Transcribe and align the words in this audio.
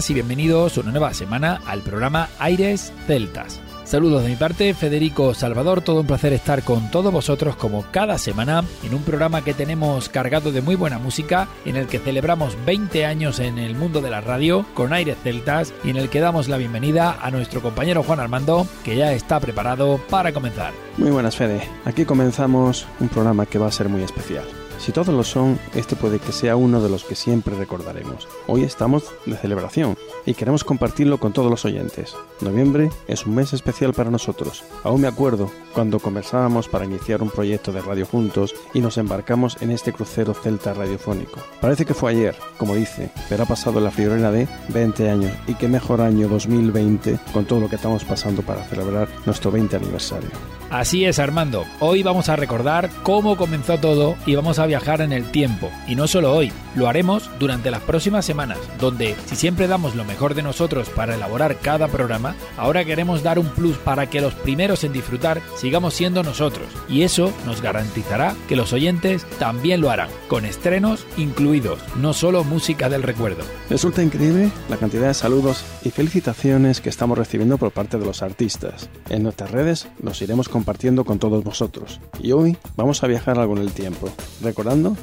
Buenas 0.00 0.10
y 0.10 0.14
bienvenidos 0.14 0.78
una 0.78 0.92
nueva 0.92 1.12
semana 1.12 1.60
al 1.66 1.82
programa 1.82 2.30
Aires 2.38 2.90
Celtas. 3.06 3.60
Saludos 3.84 4.22
de 4.22 4.30
mi 4.30 4.36
parte, 4.36 4.72
Federico 4.72 5.34
Salvador, 5.34 5.82
todo 5.82 6.00
un 6.00 6.06
placer 6.06 6.32
estar 6.32 6.62
con 6.62 6.90
todos 6.90 7.12
vosotros 7.12 7.54
como 7.56 7.84
cada 7.90 8.16
semana 8.16 8.64
en 8.82 8.94
un 8.94 9.02
programa 9.02 9.44
que 9.44 9.52
tenemos 9.52 10.08
cargado 10.08 10.52
de 10.52 10.62
muy 10.62 10.74
buena 10.74 10.98
música, 10.98 11.48
en 11.66 11.76
el 11.76 11.86
que 11.86 11.98
celebramos 11.98 12.56
20 12.64 13.04
años 13.04 13.40
en 13.40 13.58
el 13.58 13.74
mundo 13.74 14.00
de 14.00 14.08
la 14.08 14.22
radio 14.22 14.64
con 14.72 14.94
Aires 14.94 15.18
Celtas 15.22 15.74
y 15.84 15.90
en 15.90 15.98
el 15.98 16.08
que 16.08 16.20
damos 16.20 16.48
la 16.48 16.56
bienvenida 16.56 17.18
a 17.20 17.30
nuestro 17.30 17.60
compañero 17.60 18.02
Juan 18.02 18.20
Armando, 18.20 18.66
que 18.84 18.96
ya 18.96 19.12
está 19.12 19.38
preparado 19.38 20.00
para 20.08 20.32
comenzar. 20.32 20.72
Muy 20.96 21.10
buenas, 21.10 21.36
Fede. 21.36 21.60
Aquí 21.84 22.06
comenzamos 22.06 22.86
un 23.00 23.08
programa 23.08 23.44
que 23.44 23.58
va 23.58 23.66
a 23.66 23.72
ser 23.72 23.90
muy 23.90 24.02
especial. 24.02 24.44
Si 24.80 24.92
todos 24.92 25.14
lo 25.14 25.24
son, 25.24 25.58
este 25.74 25.94
puede 25.94 26.18
que 26.18 26.32
sea 26.32 26.56
uno 26.56 26.80
de 26.80 26.88
los 26.88 27.04
que 27.04 27.14
siempre 27.14 27.54
recordaremos. 27.54 28.26
Hoy 28.46 28.62
estamos 28.62 29.04
de 29.26 29.36
celebración 29.36 29.94
y 30.24 30.32
queremos 30.32 30.64
compartirlo 30.64 31.20
con 31.20 31.34
todos 31.34 31.50
los 31.50 31.66
oyentes. 31.66 32.16
Noviembre 32.40 32.88
es 33.06 33.26
un 33.26 33.34
mes 33.34 33.52
especial 33.52 33.92
para 33.92 34.10
nosotros. 34.10 34.64
Aún 34.82 35.02
me 35.02 35.08
acuerdo 35.08 35.50
cuando 35.74 36.00
conversábamos 36.00 36.66
para 36.66 36.86
iniciar 36.86 37.22
un 37.22 37.28
proyecto 37.28 37.72
de 37.72 37.82
radio 37.82 38.06
juntos 38.06 38.54
y 38.72 38.80
nos 38.80 38.96
embarcamos 38.96 39.60
en 39.60 39.70
este 39.70 39.92
crucero 39.92 40.32
celta 40.32 40.72
radiofónico. 40.72 41.40
Parece 41.60 41.84
que 41.84 41.92
fue 41.92 42.12
ayer, 42.12 42.34
como 42.56 42.74
dice, 42.74 43.10
pero 43.28 43.42
ha 43.42 43.46
pasado 43.46 43.80
la 43.80 43.90
friolera 43.90 44.30
de 44.30 44.48
20 44.68 45.10
años 45.10 45.32
y 45.46 45.54
qué 45.56 45.68
mejor 45.68 46.00
año 46.00 46.26
2020 46.26 47.18
con 47.34 47.44
todo 47.44 47.60
lo 47.60 47.68
que 47.68 47.76
estamos 47.76 48.02
pasando 48.04 48.40
para 48.40 48.64
celebrar 48.64 49.08
nuestro 49.26 49.50
20 49.50 49.76
aniversario. 49.76 50.30
Así 50.70 51.04
es, 51.04 51.18
Armando. 51.18 51.64
Hoy 51.80 52.04
vamos 52.04 52.28
a 52.28 52.36
recordar 52.36 52.90
cómo 53.02 53.36
comenzó 53.36 53.78
todo 53.78 54.14
y 54.24 54.36
vamos 54.36 54.60
a 54.60 54.66
viajar 54.70 55.00
en 55.00 55.12
el 55.12 55.32
tiempo. 55.32 55.68
Y 55.88 55.96
no 55.96 56.06
solo 56.06 56.32
hoy, 56.32 56.52
lo 56.76 56.86
haremos 56.86 57.28
durante 57.40 57.72
las 57.72 57.82
próximas 57.82 58.24
semanas, 58.24 58.58
donde 58.78 59.16
si 59.26 59.34
siempre 59.34 59.66
damos 59.66 59.96
lo 59.96 60.04
mejor 60.04 60.34
de 60.34 60.44
nosotros 60.44 60.88
para 60.90 61.16
elaborar 61.16 61.56
cada 61.56 61.88
programa, 61.88 62.36
ahora 62.56 62.84
queremos 62.84 63.24
dar 63.24 63.40
un 63.40 63.48
plus 63.48 63.76
para 63.78 64.08
que 64.08 64.20
los 64.20 64.32
primeros 64.34 64.84
en 64.84 64.92
disfrutar 64.92 65.42
sigamos 65.56 65.94
siendo 65.94 66.22
nosotros. 66.22 66.68
Y 66.88 67.02
eso 67.02 67.32
nos 67.46 67.62
garantizará 67.62 68.36
que 68.48 68.54
los 68.54 68.72
oyentes 68.72 69.26
también 69.40 69.80
lo 69.80 69.90
harán, 69.90 70.08
con 70.28 70.44
estrenos 70.44 71.04
incluidos, 71.16 71.80
no 71.96 72.12
solo 72.12 72.44
música 72.44 72.88
del 72.88 73.02
recuerdo. 73.02 73.42
Resulta 73.68 74.04
increíble 74.04 74.52
la 74.68 74.76
cantidad 74.76 75.08
de 75.08 75.14
saludos 75.14 75.64
y 75.82 75.90
felicitaciones 75.90 76.80
que 76.80 76.90
estamos 76.90 77.18
recibiendo 77.18 77.58
por 77.58 77.72
parte 77.72 77.98
de 77.98 78.06
los 78.06 78.22
artistas. 78.22 78.88
En 79.08 79.24
nuestras 79.24 79.50
redes 79.50 79.88
los 80.00 80.22
iremos 80.22 80.48
compartiendo 80.48 81.04
con 81.04 81.18
todos 81.18 81.42
vosotros. 81.42 82.00
Y 82.22 82.30
hoy 82.30 82.56
vamos 82.76 83.02
a 83.02 83.08
viajar 83.08 83.40
algo 83.40 83.56
en 83.56 83.62
el 83.62 83.72
tiempo, 83.72 84.08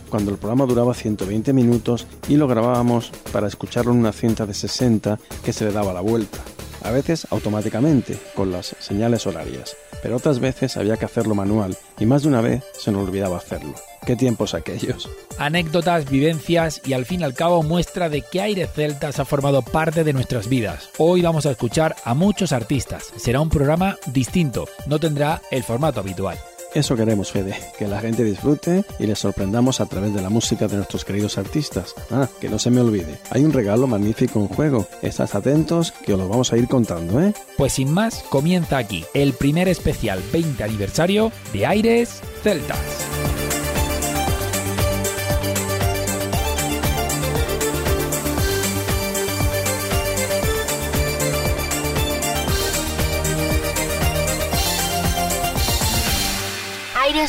cuando 0.09 0.31
el 0.31 0.38
programa 0.38 0.66
duraba 0.66 0.94
120 0.94 1.51
minutos 1.51 2.06
y 2.28 2.35
lo 2.35 2.47
grabábamos 2.47 3.12
para 3.31 3.47
escucharlo 3.47 3.91
en 3.91 4.00
una 4.00 4.12
cinta 4.12 4.45
de 4.45 4.53
60 4.53 5.19
que 5.44 5.53
se 5.53 5.66
le 5.66 5.72
daba 5.72 5.94
la 5.94 6.01
vuelta. 6.01 6.40
A 6.84 6.91
veces 6.91 7.28
automáticamente, 7.31 8.19
con 8.35 8.51
las 8.51 8.75
señales 8.79 9.25
horarias, 9.25 9.75
pero 10.03 10.18
otras 10.18 10.40
veces 10.40 10.78
había 10.78 10.97
que 10.97 11.06
hacerlo 11.06 11.34
manual 11.34 11.75
y 12.00 12.06
más 12.06 12.22
de 12.22 12.28
una 12.29 12.41
vez 12.41 12.63
se 12.78 12.91
nos 12.91 13.07
olvidaba 13.07 13.38
hacerlo. 13.38 13.73
¿Qué 14.06 14.16
tiempos 14.16 14.53
aquellos? 14.53 15.09
Anécdotas, 15.40 16.09
vivencias 16.09 16.81
y 16.85 16.94
al 16.94 17.06
fin 17.06 17.22
y 17.22 17.24
al 17.24 17.34
cabo 17.34 17.63
muestra 17.63 18.09
de 18.09 18.22
que 18.22 18.41
Aire 18.41 18.68
Celtas 18.68 19.19
ha 19.19 19.25
formado 19.25 19.63
parte 19.63 20.03
de 20.03 20.13
nuestras 20.13 20.47
vidas. 20.47 20.89
Hoy 20.97 21.22
vamos 21.22 21.45
a 21.45 21.51
escuchar 21.51 21.95
a 22.06 22.13
muchos 22.13 22.53
artistas. 22.53 23.12
Será 23.18 23.41
un 23.41 23.50
programa 23.50 23.97
distinto, 24.13 24.68
no 24.85 25.00
tendrá 25.00 25.41
el 25.51 25.63
formato 25.63 26.00
habitual. 26.00 26.38
Eso 26.74 26.96
queremos, 26.96 27.32
Fede, 27.32 27.56
que 27.78 27.88
la 27.88 28.00
gente 28.02 28.24
disfrute 28.24 28.84
y 29.00 29.08
les 29.08 29.20
sorprendamos 29.20 29.82
a 29.82 29.86
través 29.86 30.14
de 30.14 30.22
la 30.22 30.30
música 30.30 30.68
de 30.68 30.78
nuestros 30.78 31.06
queridos 31.06 31.38
artistas. 31.38 31.96
Ah, 32.12 32.28
que 32.40 32.50
no 32.50 32.60
se 32.60 32.70
me 32.70 32.82
olvide, 32.82 33.20
hay 33.32 33.44
un 33.46 33.54
regalo 33.54 33.88
magnífico 33.88 34.40
en 34.40 34.48
juego. 34.48 34.88
Estás 35.02 35.36
atentos 35.36 35.92
que 35.92 36.14
os 36.14 36.20
lo 36.20 36.28
vamos 36.28 36.54
a 36.54 36.58
ir 36.58 36.68
contando, 36.68 37.22
¿eh? 37.22 37.34
Pues 37.58 37.74
sin 37.74 37.92
más, 37.92 38.24
comienza 38.30 38.78
aquí 38.78 39.06
el 39.14 39.34
primer 39.34 39.68
especial 39.68 40.22
20 40.32 40.64
aniversario 40.64 41.32
de 41.54 41.66
Aires 41.66 42.22
Celtas. 42.44 43.27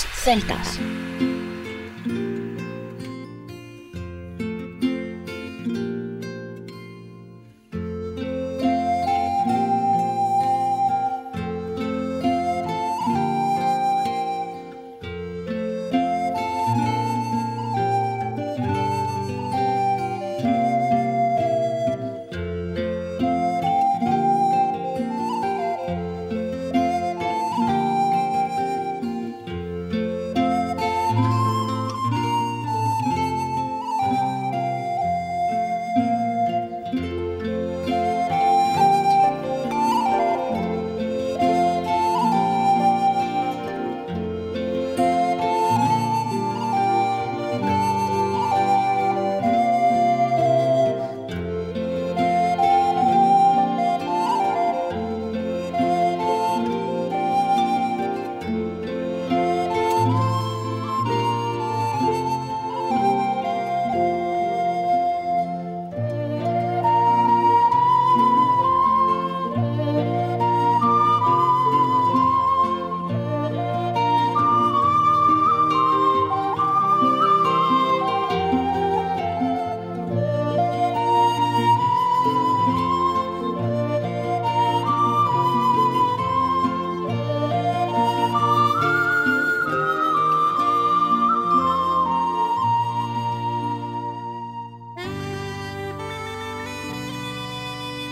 Celtas. 0.05 0.79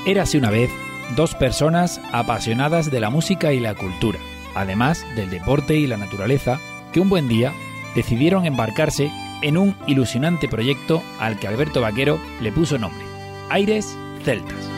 Érase 0.07 0.39
una 0.39 0.51
vez 0.51 0.71
dos 1.17 1.35
personas 1.35 2.01
apasionadas 2.13 2.93
de 2.93 3.01
la 3.01 3.11
música 3.11 3.53
y 3.53 3.59
la 3.59 3.75
cultura, 3.75 4.21
además 4.55 5.05
del 5.17 5.31
deporte 5.31 5.75
y 5.75 5.89
la 5.89 5.97
naturaleza, 5.97 6.61
que 6.93 7.01
un 7.01 7.09
buen 7.09 7.27
día 7.27 7.53
decidieron 7.97 8.47
embarcarse 8.47 9.11
en 9.43 9.59
un 9.59 9.75
ilusionante 9.89 10.47
proyecto 10.47 11.03
al 11.19 11.41
que 11.41 11.49
Alberto 11.49 11.81
Vaquero 11.81 12.21
le 12.41 12.53
puso 12.53 12.79
nombre, 12.79 13.05
Aires 13.51 13.99
Celtas. 14.23 14.71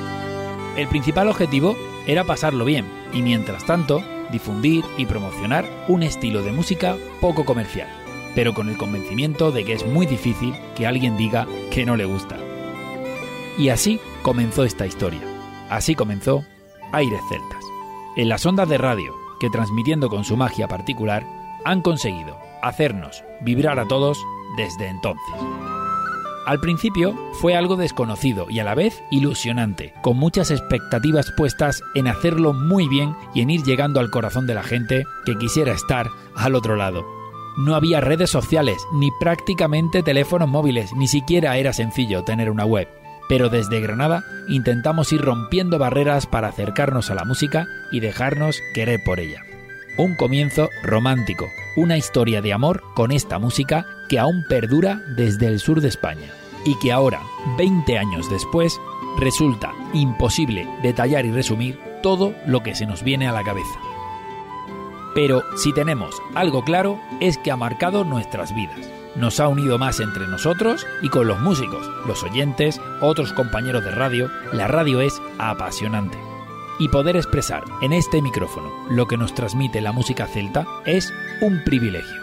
El 0.78 0.88
principal 0.88 1.28
objetivo 1.28 1.76
era 2.06 2.24
pasarlo 2.24 2.64
bien 2.64 2.86
y 3.12 3.20
mientras 3.20 3.66
tanto 3.66 4.02
difundir 4.32 4.82
y 4.96 5.04
promocionar 5.04 5.68
un 5.88 6.04
estilo 6.04 6.42
de 6.42 6.52
música 6.52 6.96
poco 7.20 7.44
comercial, 7.44 7.88
pero 8.34 8.54
con 8.54 8.70
el 8.70 8.78
convencimiento 8.78 9.52
de 9.52 9.66
que 9.66 9.74
es 9.74 9.84
muy 9.84 10.06
difícil 10.06 10.54
que 10.74 10.86
alguien 10.86 11.18
diga 11.18 11.46
que 11.70 11.84
no 11.84 11.96
le 11.96 12.06
gusta. 12.06 12.38
Y 13.58 13.68
así 13.68 14.00
comenzó 14.28 14.64
esta 14.64 14.86
historia. 14.86 15.22
Así 15.70 15.94
comenzó 15.94 16.44
Aires 16.92 17.22
Celtas. 17.30 17.64
En 18.14 18.28
las 18.28 18.44
ondas 18.44 18.68
de 18.68 18.76
radio, 18.76 19.14
que 19.40 19.48
transmitiendo 19.48 20.10
con 20.10 20.22
su 20.22 20.36
magia 20.36 20.68
particular, 20.68 21.26
han 21.64 21.80
conseguido 21.80 22.36
hacernos 22.60 23.24
vibrar 23.40 23.78
a 23.78 23.88
todos 23.88 24.22
desde 24.58 24.88
entonces. 24.88 25.34
Al 26.44 26.60
principio 26.60 27.14
fue 27.40 27.56
algo 27.56 27.76
desconocido 27.76 28.50
y 28.50 28.58
a 28.58 28.64
la 28.64 28.74
vez 28.74 29.02
ilusionante, 29.10 29.94
con 30.02 30.18
muchas 30.18 30.50
expectativas 30.50 31.32
puestas 31.34 31.82
en 31.94 32.06
hacerlo 32.06 32.52
muy 32.52 32.86
bien 32.86 33.16
y 33.32 33.40
en 33.40 33.48
ir 33.48 33.62
llegando 33.62 33.98
al 33.98 34.10
corazón 34.10 34.46
de 34.46 34.52
la 34.52 34.62
gente 34.62 35.06
que 35.24 35.38
quisiera 35.38 35.72
estar 35.72 36.06
al 36.36 36.54
otro 36.54 36.76
lado. 36.76 37.02
No 37.56 37.74
había 37.74 38.02
redes 38.02 38.28
sociales, 38.28 38.86
ni 38.92 39.10
prácticamente 39.18 40.02
teléfonos 40.02 40.50
móviles, 40.50 40.92
ni 40.92 41.08
siquiera 41.08 41.56
era 41.56 41.72
sencillo 41.72 42.24
tener 42.24 42.50
una 42.50 42.66
web. 42.66 42.88
Pero 43.28 43.48
desde 43.48 43.80
Granada 43.80 44.24
intentamos 44.48 45.12
ir 45.12 45.20
rompiendo 45.20 45.78
barreras 45.78 46.26
para 46.26 46.48
acercarnos 46.48 47.10
a 47.10 47.14
la 47.14 47.24
música 47.24 47.66
y 47.92 48.00
dejarnos 48.00 48.60
querer 48.74 49.02
por 49.04 49.20
ella. 49.20 49.42
Un 49.96 50.14
comienzo 50.14 50.70
romántico, 50.82 51.48
una 51.76 51.96
historia 51.96 52.40
de 52.40 52.52
amor 52.52 52.82
con 52.94 53.12
esta 53.12 53.38
música 53.38 53.86
que 54.08 54.18
aún 54.18 54.44
perdura 54.48 55.02
desde 55.16 55.46
el 55.46 55.60
sur 55.60 55.80
de 55.80 55.88
España 55.88 56.28
y 56.64 56.78
que 56.78 56.92
ahora, 56.92 57.20
20 57.56 57.98
años 57.98 58.30
después, 58.30 58.80
resulta 59.18 59.72
imposible 59.92 60.68
detallar 60.82 61.26
y 61.26 61.32
resumir 61.32 61.78
todo 62.02 62.34
lo 62.46 62.62
que 62.62 62.74
se 62.74 62.86
nos 62.86 63.02
viene 63.02 63.26
a 63.26 63.32
la 63.32 63.44
cabeza. 63.44 63.78
Pero 65.14 65.42
si 65.56 65.72
tenemos 65.72 66.14
algo 66.34 66.62
claro 66.62 67.00
es 67.20 67.38
que 67.38 67.50
ha 67.50 67.56
marcado 67.56 68.04
nuestras 68.04 68.54
vidas. 68.54 68.97
Nos 69.18 69.40
ha 69.40 69.48
unido 69.48 69.78
más 69.78 69.98
entre 69.98 70.28
nosotros 70.28 70.86
y 71.02 71.08
con 71.08 71.26
los 71.26 71.40
músicos, 71.40 71.90
los 72.06 72.22
oyentes, 72.22 72.80
otros 73.00 73.32
compañeros 73.32 73.84
de 73.84 73.90
radio. 73.90 74.30
La 74.52 74.68
radio 74.68 75.00
es 75.00 75.20
apasionante. 75.38 76.16
Y 76.78 76.88
poder 76.88 77.16
expresar 77.16 77.64
en 77.82 77.92
este 77.92 78.22
micrófono 78.22 78.70
lo 78.90 79.08
que 79.08 79.16
nos 79.16 79.34
transmite 79.34 79.80
la 79.80 79.90
música 79.90 80.28
celta 80.28 80.66
es 80.86 81.12
un 81.40 81.64
privilegio. 81.64 82.22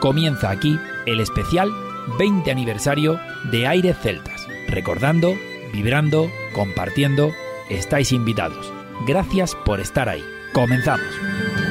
Comienza 0.00 0.50
aquí 0.50 0.78
el 1.06 1.20
especial 1.20 1.70
20 2.18 2.50
aniversario 2.50 3.18
de 3.50 3.66
Aires 3.66 3.96
Celtas. 4.02 4.46
Recordando, 4.68 5.32
vibrando, 5.72 6.30
compartiendo, 6.54 7.32
estáis 7.70 8.12
invitados. 8.12 8.70
Gracias 9.06 9.54
por 9.54 9.80
estar 9.80 10.10
ahí. 10.10 10.24
Comenzamos. 10.52 11.65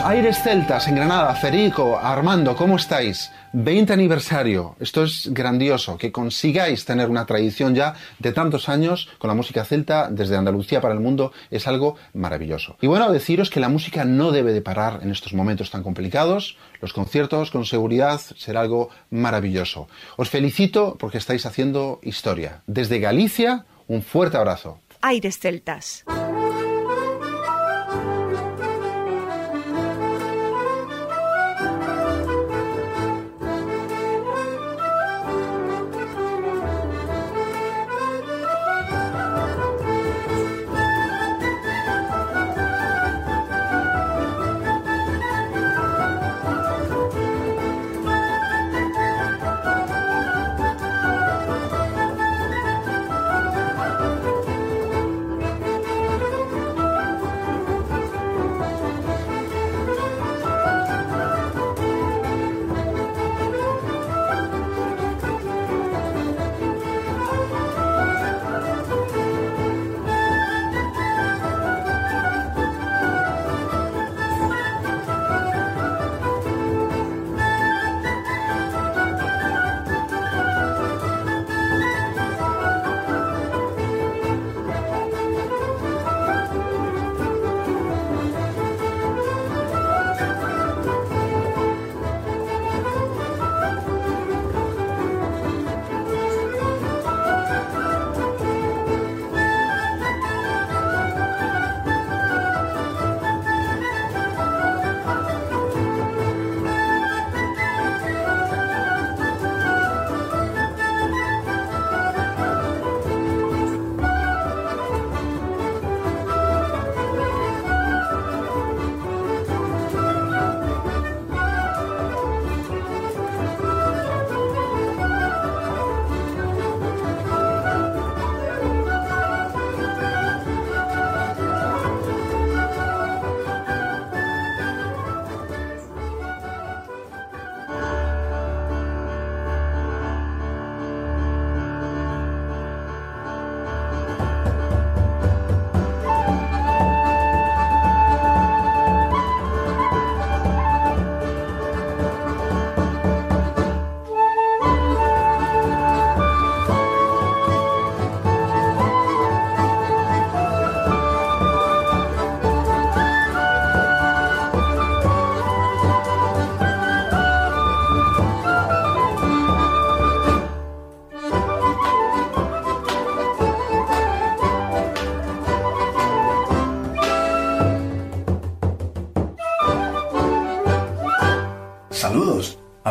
Aires 0.00 0.42
Celtas 0.42 0.88
en 0.88 0.96
Granada, 0.96 1.34
Federico, 1.34 1.98
Armando, 1.98 2.56
¿cómo 2.56 2.76
estáis? 2.76 3.30
20 3.52 3.92
aniversario, 3.92 4.76
esto 4.80 5.04
es 5.04 5.28
grandioso, 5.32 5.96
que 5.98 6.10
consigáis 6.10 6.84
tener 6.84 7.10
una 7.10 7.26
tradición 7.26 7.74
ya 7.74 7.94
de 8.18 8.32
tantos 8.32 8.68
años 8.68 9.08
con 9.18 9.28
la 9.28 9.34
música 9.34 9.64
celta 9.64 10.08
desde 10.10 10.36
Andalucía 10.36 10.80
para 10.80 10.94
el 10.94 11.00
mundo 11.00 11.32
es 11.50 11.66
algo 11.66 11.96
maravilloso. 12.14 12.76
Y 12.80 12.86
bueno, 12.86 13.12
deciros 13.12 13.50
que 13.50 13.60
la 13.60 13.68
música 13.68 14.04
no 14.04 14.32
debe 14.32 14.52
de 14.52 14.62
parar 14.62 15.00
en 15.02 15.10
estos 15.10 15.34
momentos 15.34 15.70
tan 15.70 15.82
complicados, 15.82 16.56
los 16.80 16.92
conciertos 16.92 17.50
con 17.50 17.64
seguridad 17.64 18.20
será 18.20 18.62
algo 18.62 18.90
maravilloso. 19.10 19.88
Os 20.16 20.30
felicito 20.30 20.96
porque 20.98 21.18
estáis 21.18 21.46
haciendo 21.46 22.00
historia. 22.02 22.62
Desde 22.66 23.00
Galicia, 23.00 23.66
un 23.86 24.02
fuerte 24.02 24.36
abrazo. 24.36 24.80
Aires 25.00 25.38
Celtas. 25.38 26.04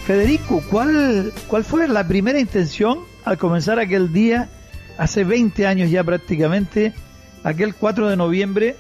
Federico, 0.07 0.61
¿cuál, 0.69 1.33
¿cuál 1.47 1.65
fue 1.65 1.87
la 1.87 2.07
primera 2.09 2.41
intención 2.41 3.05
al 3.25 3.39
comenzar 3.39 3.79
aquel 3.79 4.13
día, 4.13 4.49
hace 4.99 5.23
20 5.23 5.65
años 5.65 5.91
ya 5.91 6.03
prácticamente, 6.03 6.93
aquel 7.45 7.75
4 7.75 8.09
de 8.09 8.17
noviembre? 8.17 8.77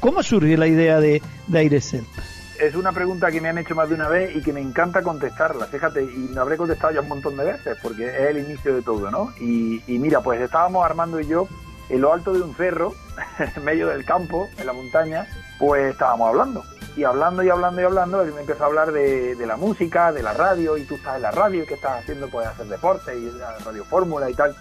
¿Cómo 0.00 0.20
surge 0.24 0.56
la 0.56 0.66
idea 0.66 0.98
de, 0.98 1.22
de 1.46 1.58
Aire 1.58 1.80
Celta? 1.80 2.22
Es 2.60 2.74
una 2.74 2.90
pregunta 2.90 3.30
que 3.30 3.40
me 3.40 3.48
han 3.48 3.58
hecho 3.58 3.76
más 3.76 3.88
de 3.88 3.94
una 3.94 4.08
vez 4.08 4.34
y 4.34 4.42
que 4.42 4.52
me 4.52 4.60
encanta 4.60 5.00
contestarla, 5.02 5.66
fíjate, 5.66 6.02
y 6.02 6.28
me 6.34 6.40
habré 6.40 6.56
contestado 6.56 6.92
ya 6.92 7.02
un 7.02 7.08
montón 7.08 7.36
de 7.36 7.44
veces, 7.44 7.76
porque 7.80 8.08
es 8.08 8.30
el 8.30 8.38
inicio 8.38 8.74
de 8.74 8.82
todo, 8.82 9.12
¿no? 9.12 9.32
Y, 9.40 9.80
y 9.86 9.98
mira, 10.00 10.22
pues 10.22 10.40
estábamos 10.40 10.84
Armando 10.84 11.20
y 11.20 11.26
yo 11.28 11.48
en 11.88 12.00
lo 12.00 12.12
alto 12.12 12.32
de 12.32 12.42
un 12.42 12.54
cerro, 12.56 12.94
en 13.56 13.64
medio 13.64 13.88
del 13.88 14.04
campo, 14.04 14.48
en 14.58 14.66
la 14.66 14.72
montaña, 14.72 15.28
pues 15.60 15.92
estábamos 15.92 16.30
hablando 16.30 16.64
y 16.96 17.04
hablando 17.04 17.42
y 17.42 17.50
hablando 17.50 17.80
y 17.80 17.84
hablando, 17.84 18.22
él 18.22 18.32
me 18.32 18.42
empezó 18.42 18.64
a 18.64 18.66
hablar 18.66 18.92
de, 18.92 19.36
la 19.46 19.56
música, 19.56 20.12
de 20.12 20.22
la 20.22 20.32
radio, 20.32 20.76
y 20.76 20.84
tú 20.84 20.94
estás 20.94 21.16
en 21.16 21.22
la 21.22 21.30
radio, 21.30 21.62
y 21.62 21.66
qué 21.66 21.74
estás 21.74 22.00
haciendo, 22.00 22.28
pues 22.28 22.46
hacer 22.46 22.66
deporte, 22.66 23.16
y 23.18 23.30
la 23.32 23.58
radio 23.58 23.84
fórmula 23.84 24.30
y 24.30 24.34
tal. 24.34 24.54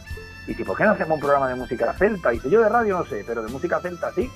Y 0.45 0.51
dice, 0.51 0.65
¿por 0.65 0.75
qué 0.75 0.83
no 0.83 0.91
hacemos 0.91 1.15
un 1.15 1.21
programa 1.21 1.47
de 1.47 1.55
música 1.55 1.93
celta? 1.93 2.31
Y 2.33 2.37
dice, 2.37 2.49
yo 2.49 2.61
de 2.61 2.69
radio 2.69 2.97
no 2.97 3.05
sé, 3.05 3.23
pero 3.25 3.43
de 3.43 3.51
música 3.51 3.79
celta 3.79 4.11
sí. 4.13 4.29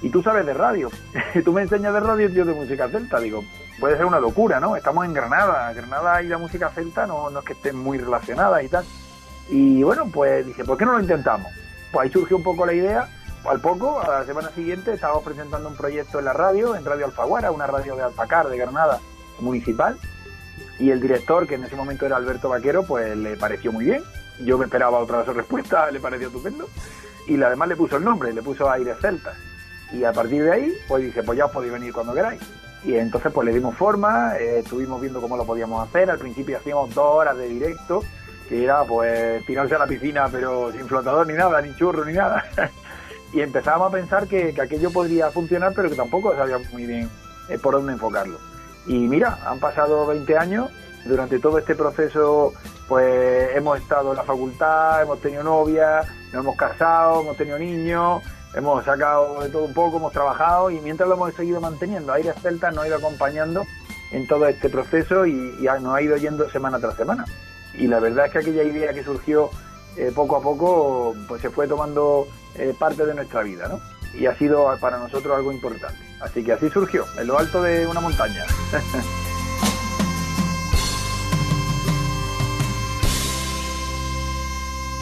Y 0.00 0.10
tú 0.10 0.22
sabes 0.22 0.44
de 0.46 0.54
radio. 0.54 0.90
tú 1.44 1.52
me 1.52 1.62
enseñas 1.62 1.94
de 1.94 2.00
radio 2.00 2.28
y 2.28 2.32
yo 2.32 2.44
de 2.44 2.54
música 2.54 2.88
celta. 2.88 3.20
Digo, 3.20 3.44
puede 3.78 3.96
ser 3.96 4.06
una 4.06 4.18
locura, 4.18 4.58
¿no? 4.58 4.74
Estamos 4.74 5.04
en 5.04 5.12
Granada. 5.12 5.72
Granada 5.72 6.22
y 6.22 6.28
la 6.28 6.38
música 6.38 6.70
celta 6.70 7.06
no, 7.06 7.30
no 7.30 7.38
es 7.38 7.44
que 7.44 7.52
estén 7.52 7.76
muy 7.76 7.98
relacionadas 7.98 8.64
y 8.64 8.68
tal. 8.68 8.84
Y 9.48 9.82
bueno, 9.84 10.06
pues 10.12 10.44
dice, 10.44 10.64
¿por 10.64 10.76
qué 10.76 10.84
no 10.84 10.92
lo 10.92 11.00
intentamos? 11.00 11.52
Pues 11.92 12.04
ahí 12.04 12.12
surgió 12.12 12.36
un 12.36 12.42
poco 12.42 12.66
la 12.66 12.72
idea 12.72 13.08
al 13.44 13.60
poco, 13.60 14.00
a 14.00 14.20
la 14.20 14.24
semana 14.24 14.50
siguiente, 14.50 14.92
estábamos 14.92 15.24
presentando 15.24 15.68
un 15.68 15.76
proyecto 15.76 16.18
en 16.18 16.26
la 16.26 16.32
radio, 16.32 16.76
en 16.76 16.84
Radio 16.84 17.06
Alfaguara, 17.06 17.50
una 17.50 17.66
radio 17.66 17.96
de 17.96 18.02
Alfacar, 18.02 18.48
de 18.48 18.58
Granada, 18.58 19.00
municipal, 19.40 19.98
y 20.78 20.90
el 20.90 21.00
director, 21.00 21.46
que 21.46 21.54
en 21.54 21.64
ese 21.64 21.76
momento 21.76 22.06
era 22.06 22.16
Alberto 22.16 22.48
Vaquero, 22.48 22.84
pues 22.84 23.16
le 23.16 23.36
pareció 23.36 23.72
muy 23.72 23.84
bien. 23.84 24.02
Yo 24.40 24.58
me 24.58 24.64
esperaba 24.64 24.98
otra 24.98 25.22
respuesta, 25.26 25.90
le 25.90 26.00
pareció 26.00 26.28
estupendo. 26.28 26.68
Y 27.28 27.40
además 27.40 27.68
le 27.68 27.76
puso 27.76 27.98
el 27.98 28.04
nombre, 28.04 28.32
le 28.32 28.42
puso 28.42 28.68
Aire 28.70 28.94
Celtas. 29.00 29.36
Y 29.92 30.04
a 30.04 30.12
partir 30.12 30.42
de 30.42 30.52
ahí, 30.52 30.72
pues 30.88 31.04
dice, 31.04 31.22
pues 31.22 31.38
ya 31.38 31.44
os 31.44 31.52
podéis 31.52 31.72
venir 31.72 31.92
cuando 31.92 32.14
queráis. 32.14 32.40
Y 32.84 32.94
entonces 32.94 33.30
pues 33.32 33.46
le 33.46 33.54
dimos 33.54 33.76
forma, 33.76 34.36
eh, 34.38 34.58
estuvimos 34.58 35.00
viendo 35.00 35.20
cómo 35.20 35.36
lo 35.36 35.46
podíamos 35.46 35.86
hacer. 35.86 36.10
Al 36.10 36.18
principio 36.18 36.56
hacíamos 36.56 36.92
dos 36.94 37.14
horas 37.14 37.36
de 37.36 37.48
directo, 37.48 38.02
que 38.48 38.64
era 38.64 38.82
pues 38.82 39.46
tirarse 39.46 39.76
a 39.76 39.78
la 39.78 39.86
piscina, 39.86 40.28
pero 40.32 40.72
sin 40.72 40.88
flotador 40.88 41.28
ni 41.28 41.34
nada, 41.34 41.62
ni 41.62 41.76
churro 41.76 42.04
ni 42.04 42.14
nada. 42.14 42.44
y 43.32 43.40
empezábamos 43.40 43.88
a 43.88 43.92
pensar 43.92 44.26
que, 44.28 44.54
aquello 44.60 44.90
podría 44.90 45.30
funcionar, 45.30 45.72
pero 45.74 45.88
que 45.88 45.96
tampoco 45.96 46.34
sabíamos 46.34 46.70
muy 46.72 46.86
bien 46.86 47.08
eh, 47.48 47.58
por 47.58 47.74
dónde 47.74 47.94
enfocarlo. 47.94 48.38
Y 48.86 48.98
mira, 49.08 49.38
han 49.46 49.58
pasado 49.60 50.06
20 50.06 50.36
años, 50.36 50.70
durante 51.04 51.38
todo 51.38 51.58
este 51.58 51.74
proceso 51.74 52.52
pues 52.88 53.56
hemos 53.56 53.80
estado 53.80 54.10
en 54.10 54.16
la 54.16 54.22
facultad, 54.22 55.02
hemos 55.02 55.20
tenido 55.20 55.42
novia, 55.42 56.00
nos 56.32 56.42
hemos 56.42 56.56
casado, 56.56 57.22
hemos 57.22 57.36
tenido 57.36 57.58
niños, 57.58 58.22
hemos 58.54 58.84
sacado 58.84 59.42
de 59.42 59.48
todo 59.48 59.64
un 59.64 59.72
poco, 59.72 59.96
hemos 59.96 60.12
trabajado 60.12 60.70
y 60.70 60.80
mientras 60.80 61.08
lo 61.08 61.14
hemos 61.14 61.34
seguido 61.34 61.60
manteniendo, 61.60 62.12
Aires 62.12 62.34
Celta 62.42 62.70
nos 62.70 62.84
ha 62.84 62.88
ido 62.88 62.96
acompañando 62.96 63.64
en 64.10 64.26
todo 64.26 64.46
este 64.46 64.68
proceso 64.68 65.26
y, 65.26 65.32
nos 65.80 65.94
ha 65.94 66.02
ido 66.02 66.16
yendo 66.16 66.48
semana 66.50 66.78
tras 66.78 66.96
semana. 66.96 67.24
Y 67.74 67.86
la 67.86 67.98
verdad 67.98 68.26
es 68.26 68.32
que 68.32 68.38
aquella 68.40 68.62
idea 68.62 68.92
que 68.92 69.02
surgió 69.02 69.48
eh, 69.96 70.12
poco 70.14 70.36
a 70.36 70.40
poco 70.40 71.14
pues 71.28 71.42
se 71.42 71.50
fue 71.50 71.68
tomando 71.68 72.26
eh, 72.54 72.74
parte 72.78 73.04
de 73.06 73.14
nuestra 73.14 73.42
vida, 73.42 73.68
¿no? 73.68 73.80
Y 74.18 74.26
ha 74.26 74.36
sido 74.36 74.76
para 74.80 74.98
nosotros 74.98 75.36
algo 75.36 75.52
importante. 75.52 75.98
Así 76.20 76.44
que 76.44 76.52
así 76.52 76.68
surgió, 76.70 77.06
en 77.18 77.26
lo 77.26 77.38
alto 77.38 77.62
de 77.62 77.86
una 77.86 78.00
montaña. 78.00 78.44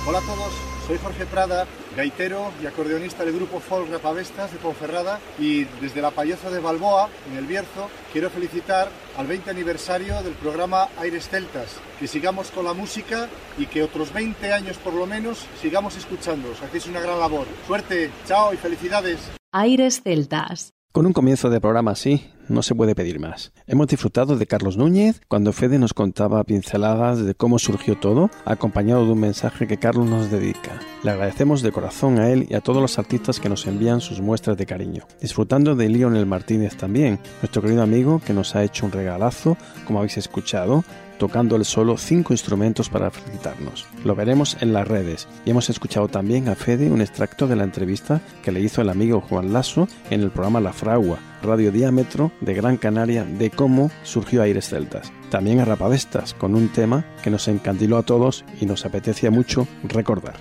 Hola 0.07 0.19
a 0.19 0.23
todos, 0.23 0.55
soy 0.91 0.99
Jorge 0.99 1.25
Prada, 1.25 1.69
gaitero 1.97 2.51
y 2.61 2.67
acordeonista 2.67 3.25
del 3.25 3.37
grupo 3.37 3.61
Folk 3.61 3.93
Rapavestas 3.93 4.51
de 4.51 4.59
Ponferrada 4.59 5.21
y 5.39 5.63
desde 5.81 6.03
la 6.03 6.11
Payoza 6.11 6.51
de 6.51 6.59
Balboa, 6.59 7.09
en 7.31 7.39
el 7.39 7.47
Bierzo, 7.47 7.89
quiero 8.13 8.29
felicitar 8.29 8.89
al 9.17 9.29
20 9.29 9.51
aniversario 9.51 10.21
del 10.25 10.33
programa 10.33 10.89
Aires 10.99 11.29
Celtas, 11.29 11.77
que 12.01 12.09
sigamos 12.09 12.51
con 12.51 12.65
la 12.65 12.73
música 12.73 13.29
y 13.57 13.67
que 13.67 13.85
otros 13.85 14.13
20 14.13 14.53
años 14.53 14.79
por 14.79 14.93
lo 14.93 15.07
menos 15.07 15.47
sigamos 15.63 15.97
escuchándoos. 15.97 16.61
Hacéis 16.61 16.89
una 16.89 16.99
gran 16.99 17.21
labor. 17.21 17.47
Suerte, 17.69 18.11
chao 18.27 18.53
y 18.53 18.57
felicidades. 18.57 19.31
Aires 19.53 20.01
Celtas. 20.03 20.75
Con 20.91 21.07
un 21.07 21.13
comienzo 21.13 21.51
de 21.51 21.61
programa 21.61 21.93
así, 21.93 22.33
no 22.51 22.63
se 22.63 22.75
puede 22.75 22.95
pedir 22.95 23.19
más. 23.21 23.53
Hemos 23.67 23.87
disfrutado 23.87 24.37
de 24.37 24.47
Carlos 24.47 24.77
Núñez 24.77 25.21
cuando 25.29 25.53
Fede 25.53 25.79
nos 25.79 25.95
contaba 25.95 26.43
pinceladas 26.45 27.25
de 27.25 27.35
cómo 27.35 27.59
surgió 27.59 27.97
todo, 27.97 28.31
acompañado 28.45 29.07
de 29.07 29.13
un 29.13 29.21
mensaje 29.21 29.67
que 29.67 29.79
Carlos 29.79 30.09
nos 30.09 30.31
dedica. 30.31 30.81
Le 31.03 31.13
agradecemos 31.13 31.63
de 31.63 31.73
corazón 31.73 32.19
a 32.19 32.29
él 32.29 32.47
y 32.51 32.55
a 32.55 32.61
todos 32.61 32.83
los 32.83 32.99
artistas 32.99 33.41
que 33.41 33.49
nos 33.49 33.67
envían 33.67 34.01
sus 34.01 34.21
muestras 34.21 34.57
de 34.57 34.67
cariño. 34.67 35.05
Disfrutando 35.21 35.75
de 35.77 35.89
Lionel 35.89 36.27
Martínez 36.27 36.77
también, 36.77 37.19
nuestro 37.41 37.63
querido 37.63 37.83
amigo 37.83 38.21
que 38.25 38.35
nos 38.35 38.55
ha 38.55 38.65
hecho 38.65 38.87
un 38.87 38.93
regalazo, 38.93 39.57
como 39.87 40.01
habéis 40.01 40.19
escuchado, 40.19 40.85
tocando 41.21 41.55
el 41.55 41.67
solo 41.67 41.99
cinco 41.99 42.33
instrumentos 42.33 42.89
para 42.89 43.11
felicitarnos. 43.11 43.87
Lo 44.05 44.17
veremos 44.17 44.57
en 44.61 44.73
las 44.73 44.89
redes 44.89 45.29
y 45.45 45.51
hemos 45.51 45.69
escuchado 45.69 46.09
también 46.09 46.49
a 46.49 46.55
Fede 46.55 46.91
un 46.91 47.03
extracto 47.03 47.47
de 47.47 47.57
la 47.57 47.65
entrevista 47.65 48.23
que 48.43 48.51
le 48.51 48.61
hizo 48.61 48.81
el 48.81 48.89
amigo 48.89 49.21
Juan 49.21 49.53
Lasso 49.53 49.87
en 50.09 50.23
el 50.23 50.31
programa 50.31 50.61
La 50.61 50.73
Fragua, 50.73 51.19
Radio 51.43 51.71
Diámetro 51.73 52.33
de 52.41 52.55
Gran 52.55 52.79
Canaria, 52.79 53.25
de 53.25 53.51
cómo 53.51 53.91
surgió 54.03 54.41
Aires 54.41 54.71
Celtas. 54.71 55.13
También 55.29 55.61
a 55.61 55.67
Rapavestas, 55.67 56.33
con 56.33 56.55
un 56.55 56.71
tema 56.71 57.05
que 57.23 57.29
nos 57.29 57.49
encandiló 57.49 57.99
a 57.99 58.03
todos 58.03 58.47
y 58.59 58.65
nos 58.65 58.87
apetecía 58.87 59.31
mucho 59.31 59.69
recordar. 59.83 60.37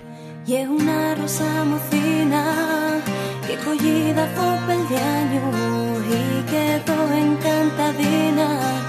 Y 0.46 0.54
una 0.62 1.14
rosa 1.14 1.62
mocina 1.66 3.02
que 3.46 3.54
collida 3.56 4.26
fue 4.34 4.74
el 4.74 4.88
de 4.88 5.40
y 6.16 6.42
quedó 6.50 7.12
encantadina 7.12 8.79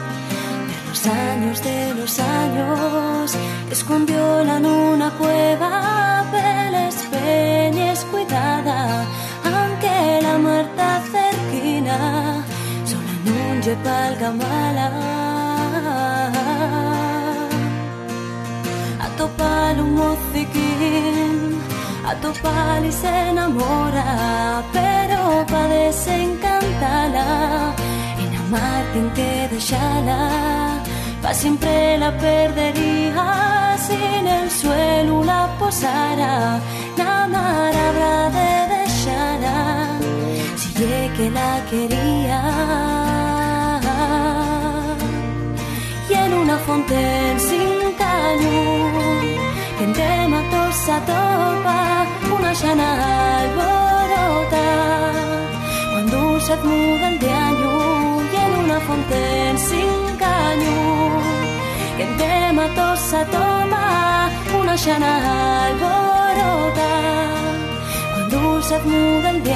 los 1.03 1.13
años 1.13 1.63
de 1.63 1.93
los 1.95 2.19
años 2.19 3.35
escondióla 3.71 4.57
en 4.57 4.67
una 4.67 5.09
cueva 5.17 6.23
peles 6.31 6.95
peñes 7.09 8.05
cuidada 8.05 9.03
aunque 9.43 10.21
la 10.21 10.37
muerta 10.37 11.01
cerquina 11.11 12.45
sola 12.85 13.13
un 13.25 13.61
palga 13.83 14.31
mala 14.31 14.91
a 18.99 19.07
topar 19.17 19.81
un 19.81 19.95
mociquín 19.95 21.59
a 22.05 22.13
topar 22.15 22.85
y 22.85 22.91
se 22.91 23.29
enamora 23.29 24.63
pero 24.71 25.45
pa 25.47 25.67
desencantarla 25.67 27.73
Martín 28.51 29.09
que 29.15 29.47
dejarla, 29.49 30.80
pa 31.21 31.33
siempre 31.33 31.97
la 31.97 32.11
perdería 32.17 33.77
sin 33.87 34.27
el 34.27 34.49
suelo 34.49 35.23
la 35.23 35.47
posara, 35.59 36.59
la 36.97 37.27
mar 37.33 37.73
habrá 37.85 38.17
de 38.37 38.51
dejarla 38.75 39.57
si 40.55 40.69
que 41.17 41.29
la 41.37 41.51
quería. 41.69 42.41
Y 46.09 46.13
en 46.13 46.33
una 46.33 46.57
fonte 46.65 46.99
sin 47.47 47.93
caño, 48.01 48.61
que 49.77 49.83
en 49.83 50.31
mató 50.31 50.61
a 50.95 50.99
topa, 51.09 51.79
una 52.35 52.51
llana 52.53 52.89
alborota, 53.41 54.67
cuando 55.91 56.39
se 56.39 56.55
muda 56.57 57.09
el 57.09 57.19
de 57.19 57.31
año 57.31 58.20
una 58.71 58.79
fonte 58.79 59.57
sin 59.67 60.15
caño 60.17 60.79
que 61.97 62.05
tema 62.23 62.65
tosa 62.77 63.25
toma 63.25 64.29
una 64.59 64.75
llana 64.75 65.11
alborota 65.65 66.91
cuando 68.13 68.61
se 68.61 68.77
muda 68.79 69.29
el 69.31 69.43
de 69.43 69.53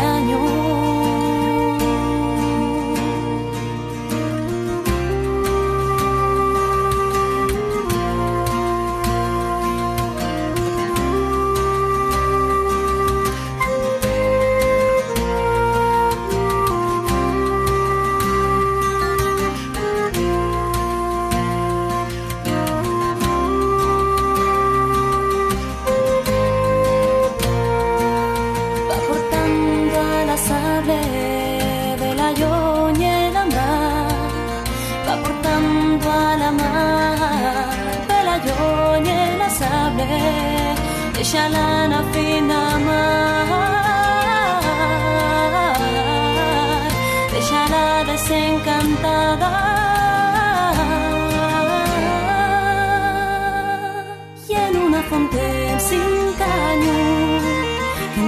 fonte 55.09 55.79
sin 55.87 56.33
caño, 56.41 56.97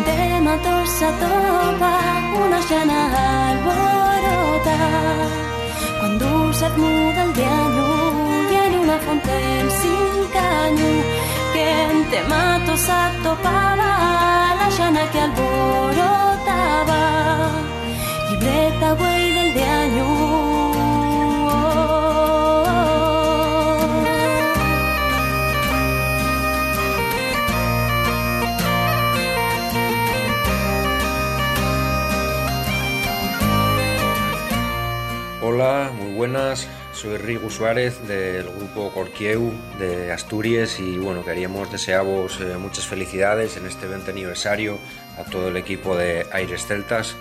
de 0.08 0.42
matosa 0.42 1.10
topa, 1.22 1.94
una 2.44 2.60
llana 2.70 3.00
alborota, 3.50 4.78
cuando 6.00 6.28
se 6.54 6.70
muda 6.70 7.24
el 7.24 7.34
diario, 7.34 7.88
y 8.52 8.56
en 8.66 8.74
una 8.84 8.98
fonte 9.06 9.38
sin 9.80 10.14
caño, 10.38 10.92
te 12.12 12.24
mato 12.24 12.78
sa 12.78 13.12
topaba 13.24 14.56
la 14.60 14.68
llana 14.78 15.04
que 15.12 15.20
alborotaba. 15.28 17.02
Libreta 18.30 18.90
güey 18.94 19.24
del 19.38 19.54
de 19.54 19.64
buenas. 36.28 36.68
Soy 36.92 37.16
Rigo 37.16 37.50
Suárez 37.50 38.06
del 38.06 38.50
grupo 38.50 38.92
Corquieu 38.92 39.54
de 39.80 40.12
Asturias 40.12 40.78
y 40.78 40.98
bueno, 40.98 41.24
queríamos 41.24 41.72
desearos 41.72 42.42
eh, 42.42 42.58
muchas 42.58 42.86
felicidades 42.86 43.56
en 43.56 43.66
este 43.66 43.88
20 43.88 44.12
aniversario 44.12 44.78
a 45.18 45.24
todo 45.24 45.48
el 45.48 45.56
equipo 45.56 45.96
de 45.96 46.28
Aires 46.34 46.66
Celtas 46.68 47.16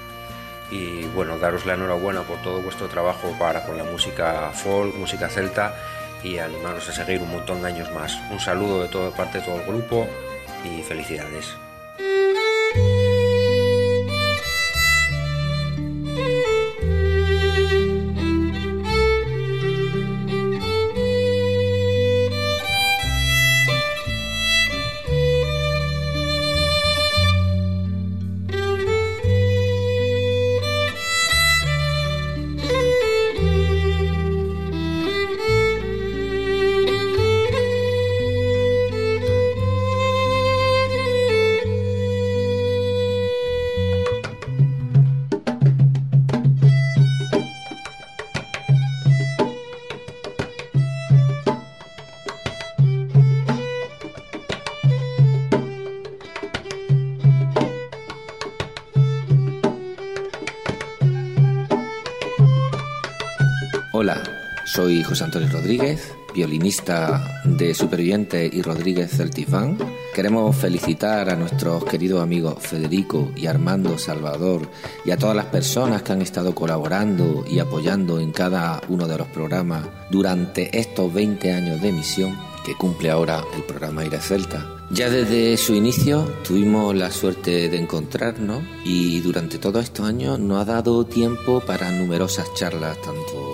y 0.73 1.05
bueno, 1.15 1.39
daros 1.39 1.67
la 1.67 1.75
enhorabuena 1.75 2.23
por 2.23 2.43
todo 2.43 2.61
vuestro 2.63 2.89
trabajo 2.89 3.33
para 3.39 3.65
con 3.65 3.79
la 3.79 3.85
música 3.85 4.51
folk, 4.53 4.97
música 4.97 5.29
celta 5.29 5.77
y 6.25 6.39
animaros 6.39 6.89
a 6.89 6.93
seguir 6.93 7.23
un 7.23 7.31
montón 7.31 7.63
de 7.63 7.69
años 7.69 7.93
más. 7.93 8.19
Un 8.33 8.41
saludo 8.41 8.83
de 8.83 8.89
toda 8.89 9.13
parte 9.13 9.39
de 9.39 9.45
todo 9.45 9.61
el 9.61 9.67
grupo 9.69 10.09
y 10.65 10.83
felicidades. 10.83 11.55
Soy 64.67 65.03
José 65.03 65.25
Antonio 65.25 65.49
Rodríguez, 65.49 66.13
violinista 66.35 67.41
de 67.45 67.73
Superviviente 67.73 68.51
y 68.53 68.61
Rodríguez 68.61 69.11
Celtifán. 69.11 69.79
Queremos 70.15 70.55
felicitar 70.55 71.31
a 71.31 71.37
nuestros 71.37 71.83
queridos 71.87 72.23
amigos 72.23 72.57
Federico 72.61 73.33
y 73.35 73.47
Armando 73.47 73.97
Salvador 73.97 74.71
y 75.07 75.13
a 75.13 75.17
todas 75.17 75.35
las 75.35 75.47
personas 75.47 76.03
que 76.03 76.13
han 76.13 76.21
estado 76.21 76.55
colaborando 76.55 77.47
y 77.49 77.59
apoyando 77.59 78.21
en 78.21 78.33
cada 78.33 78.83
uno 78.89 79.09
de 79.09 79.17
los 79.17 79.29
programas 79.29 79.87
durante 80.11 80.79
estos 80.79 81.11
20 81.15 81.53
años 81.55 81.81
de 81.81 81.89
emisión 81.89 82.37
que 82.67 82.75
cumple 82.75 83.09
ahora 83.09 83.43
el 83.57 83.63
programa 83.63 84.03
Aire 84.03 84.21
Celta. 84.21 84.67
Ya 84.91 85.09
desde 85.09 85.57
su 85.57 85.75
inicio 85.75 86.23
tuvimos 86.47 86.95
la 86.95 87.11
suerte 87.11 87.71
de 87.71 87.79
encontrarnos 87.79 88.63
y 88.85 89.21
durante 89.21 89.57
todos 89.57 89.85
estos 89.85 90.07
años 90.07 90.39
nos 90.39 90.61
ha 90.61 90.65
dado 90.67 91.07
tiempo 91.07 91.61
para 91.61 91.91
numerosas 91.93 92.53
charlas, 92.55 93.01
tanto 93.01 93.46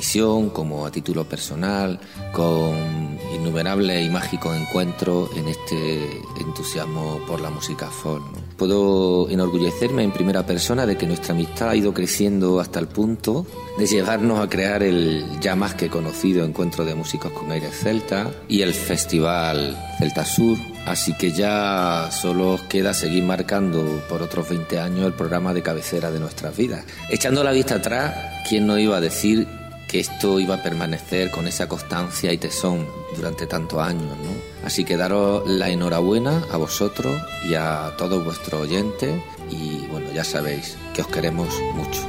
la 0.00 0.02
emisión 0.02 0.48
como 0.48 0.86
a 0.86 0.90
título 0.90 1.24
personal, 1.24 2.00
con 2.32 3.18
innumerables 3.34 4.06
y 4.06 4.08
mágicos 4.08 4.56
encuentros 4.56 5.28
en 5.36 5.46
este 5.46 6.22
entusiasmo 6.40 7.20
por 7.26 7.38
la 7.42 7.50
música 7.50 7.86
folk. 7.86 8.24
Puedo 8.56 9.28
enorgullecerme 9.28 10.02
en 10.02 10.10
primera 10.10 10.46
persona 10.46 10.86
de 10.86 10.96
que 10.96 11.06
nuestra 11.06 11.34
amistad 11.34 11.68
ha 11.68 11.76
ido 11.76 11.92
creciendo 11.92 12.60
hasta 12.60 12.80
el 12.80 12.88
punto 12.88 13.44
de 13.78 13.86
llevarnos 13.86 14.40
a 14.40 14.48
crear 14.48 14.82
el 14.82 15.22
ya 15.38 15.54
más 15.54 15.74
que 15.74 15.90
conocido 15.90 16.46
Encuentro 16.46 16.86
de 16.86 16.94
Músicos 16.94 17.32
con 17.32 17.52
Aires 17.52 17.78
Celta 17.78 18.30
y 18.48 18.62
el 18.62 18.72
Festival 18.72 19.76
Celta 19.98 20.24
Sur. 20.24 20.56
Así 20.86 21.14
que 21.14 21.32
ya 21.32 22.08
solo 22.10 22.58
queda 22.70 22.94
seguir 22.94 23.22
marcando 23.22 24.02
por 24.08 24.22
otros 24.22 24.48
20 24.48 24.80
años 24.80 25.04
el 25.04 25.12
programa 25.12 25.52
de 25.52 25.62
cabecera 25.62 26.10
de 26.10 26.20
nuestras 26.20 26.56
vidas. 26.56 26.84
Echando 27.10 27.44
la 27.44 27.52
vista 27.52 27.74
atrás, 27.74 28.14
¿quién 28.48 28.66
no 28.66 28.78
iba 28.78 28.96
a 28.96 29.00
decir 29.00 29.59
que 29.90 29.98
esto 29.98 30.38
iba 30.38 30.54
a 30.54 30.62
permanecer 30.62 31.32
con 31.32 31.48
esa 31.48 31.66
constancia 31.66 32.32
y 32.32 32.38
tesón 32.38 32.86
durante 33.16 33.48
tantos 33.48 33.80
años, 33.80 34.16
¿no? 34.18 34.64
Así 34.64 34.84
que 34.84 34.96
daros 34.96 35.42
la 35.48 35.68
enhorabuena 35.68 36.44
a 36.52 36.56
vosotros 36.56 37.20
y 37.48 37.54
a 37.54 37.92
todos 37.98 38.24
vuestros 38.24 38.60
oyentes 38.60 39.20
y 39.50 39.88
bueno, 39.88 40.12
ya 40.12 40.22
sabéis 40.22 40.76
que 40.94 41.02
os 41.02 41.08
queremos 41.08 41.48
mucho. 41.74 42.00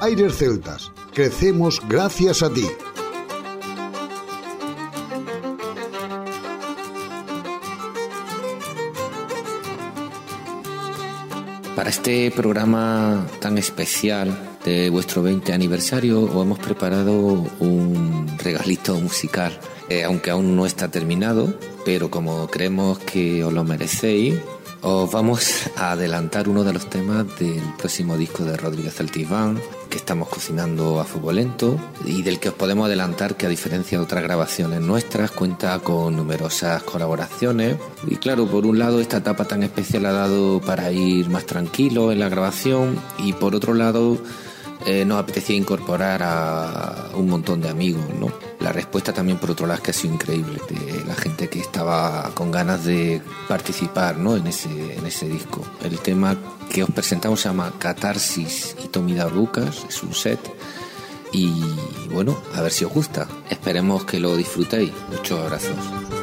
Aires 0.00 0.38
Celtas, 0.38 0.92
crecemos 1.12 1.82
gracias 1.86 2.42
a 2.42 2.50
ti. 2.50 2.66
Para 11.84 11.92
este 11.92 12.30
programa 12.30 13.26
tan 13.42 13.58
especial 13.58 14.56
de 14.64 14.88
vuestro 14.88 15.22
20 15.22 15.52
aniversario 15.52 16.22
os 16.22 16.42
hemos 16.42 16.58
preparado 16.58 17.12
un 17.60 18.26
regalito 18.38 18.98
musical, 18.98 19.52
eh, 19.90 20.02
aunque 20.02 20.30
aún 20.30 20.56
no 20.56 20.64
está 20.64 20.88
terminado, 20.88 21.52
pero 21.84 22.10
como 22.10 22.46
creemos 22.46 23.00
que 23.00 23.44
os 23.44 23.52
lo 23.52 23.64
merecéis, 23.64 24.34
os 24.80 25.12
vamos 25.12 25.68
a 25.76 25.92
adelantar 25.92 26.48
uno 26.48 26.64
de 26.64 26.72
los 26.72 26.88
temas 26.88 27.26
del 27.38 27.60
próximo 27.76 28.16
disco 28.16 28.44
de 28.44 28.56
Rodríguez 28.56 28.98
Altiván, 29.00 29.60
que 29.94 29.98
estamos 29.98 30.28
cocinando 30.28 30.98
a 30.98 31.04
fuego 31.04 31.30
lento 31.30 31.78
y 32.04 32.22
del 32.22 32.40
que 32.40 32.48
os 32.48 32.56
podemos 32.56 32.86
adelantar 32.86 33.36
que 33.36 33.46
a 33.46 33.48
diferencia 33.48 33.96
de 33.96 34.02
otras 34.02 34.24
grabaciones 34.24 34.80
nuestras 34.80 35.30
cuenta 35.30 35.78
con 35.78 36.16
numerosas 36.16 36.82
colaboraciones. 36.82 37.76
Y 38.08 38.16
claro, 38.16 38.48
por 38.48 38.66
un 38.66 38.80
lado 38.80 39.00
esta 39.00 39.18
etapa 39.18 39.44
tan 39.44 39.62
especial 39.62 40.06
ha 40.06 40.10
dado 40.10 40.60
para 40.60 40.90
ir 40.90 41.30
más 41.30 41.46
tranquilo 41.46 42.10
en 42.10 42.18
la 42.18 42.28
grabación 42.28 42.98
y 43.18 43.34
por 43.34 43.54
otro 43.54 43.72
lado 43.72 44.18
eh, 44.86 45.04
nos 45.04 45.18
apetecía 45.18 45.56
incorporar 45.56 46.22
a 46.22 47.10
un 47.14 47.28
montón 47.28 47.60
de 47.60 47.68
amigos, 47.68 48.04
¿no? 48.18 48.32
La 48.60 48.72
respuesta 48.72 49.12
también 49.12 49.38
por 49.38 49.50
otro 49.50 49.66
lado 49.66 49.78
es 49.78 49.82
que 49.82 49.90
ha 49.90 49.94
sido 49.94 50.14
increíble, 50.14 50.58
la 51.06 51.14
gente 51.14 51.48
que 51.48 51.60
estaba 51.60 52.30
con 52.34 52.50
ganas 52.50 52.84
de 52.84 53.20
participar 53.48 54.16
¿no? 54.16 54.36
en, 54.36 54.46
ese, 54.46 54.96
en 54.96 55.06
ese 55.06 55.28
disco. 55.28 55.62
El 55.82 55.98
tema 55.98 56.36
que 56.70 56.82
os 56.82 56.90
presentamos 56.90 57.40
se 57.40 57.48
llama 57.48 57.72
Catarsis 57.78 58.76
y 58.82 58.88
Tomida 58.88 59.28
Lucas, 59.28 59.84
es 59.88 60.02
un 60.02 60.14
set. 60.14 60.40
Y 61.32 61.52
bueno, 62.12 62.40
a 62.54 62.62
ver 62.62 62.70
si 62.70 62.84
os 62.84 62.92
gusta. 62.92 63.26
Esperemos 63.50 64.04
que 64.04 64.20
lo 64.20 64.36
disfrutéis. 64.36 64.92
Muchos 65.10 65.40
abrazos. 65.40 66.13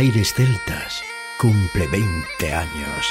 Aires 0.00 0.32
Celtas 0.32 1.04
cumple 1.36 1.86
20 1.88 2.54
años. 2.54 3.06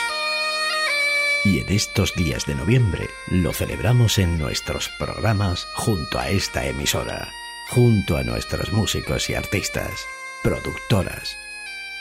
Y 1.45 1.59
en 1.59 1.69
estos 1.69 2.15
días 2.15 2.47
de 2.47 2.55
noviembre 2.55 3.11
lo 3.27 3.53
celebramos 3.53 4.17
en 4.17 4.39
nuestros 4.39 4.89
programas 4.97 5.67
junto 5.75 6.17
a 6.17 6.29
esta 6.29 6.65
emisora, 6.65 7.31
junto 7.67 8.17
a 8.17 8.23
nuestros 8.23 8.73
músicos 8.73 9.29
y 9.29 9.35
artistas, 9.35 10.07
productoras, 10.41 11.37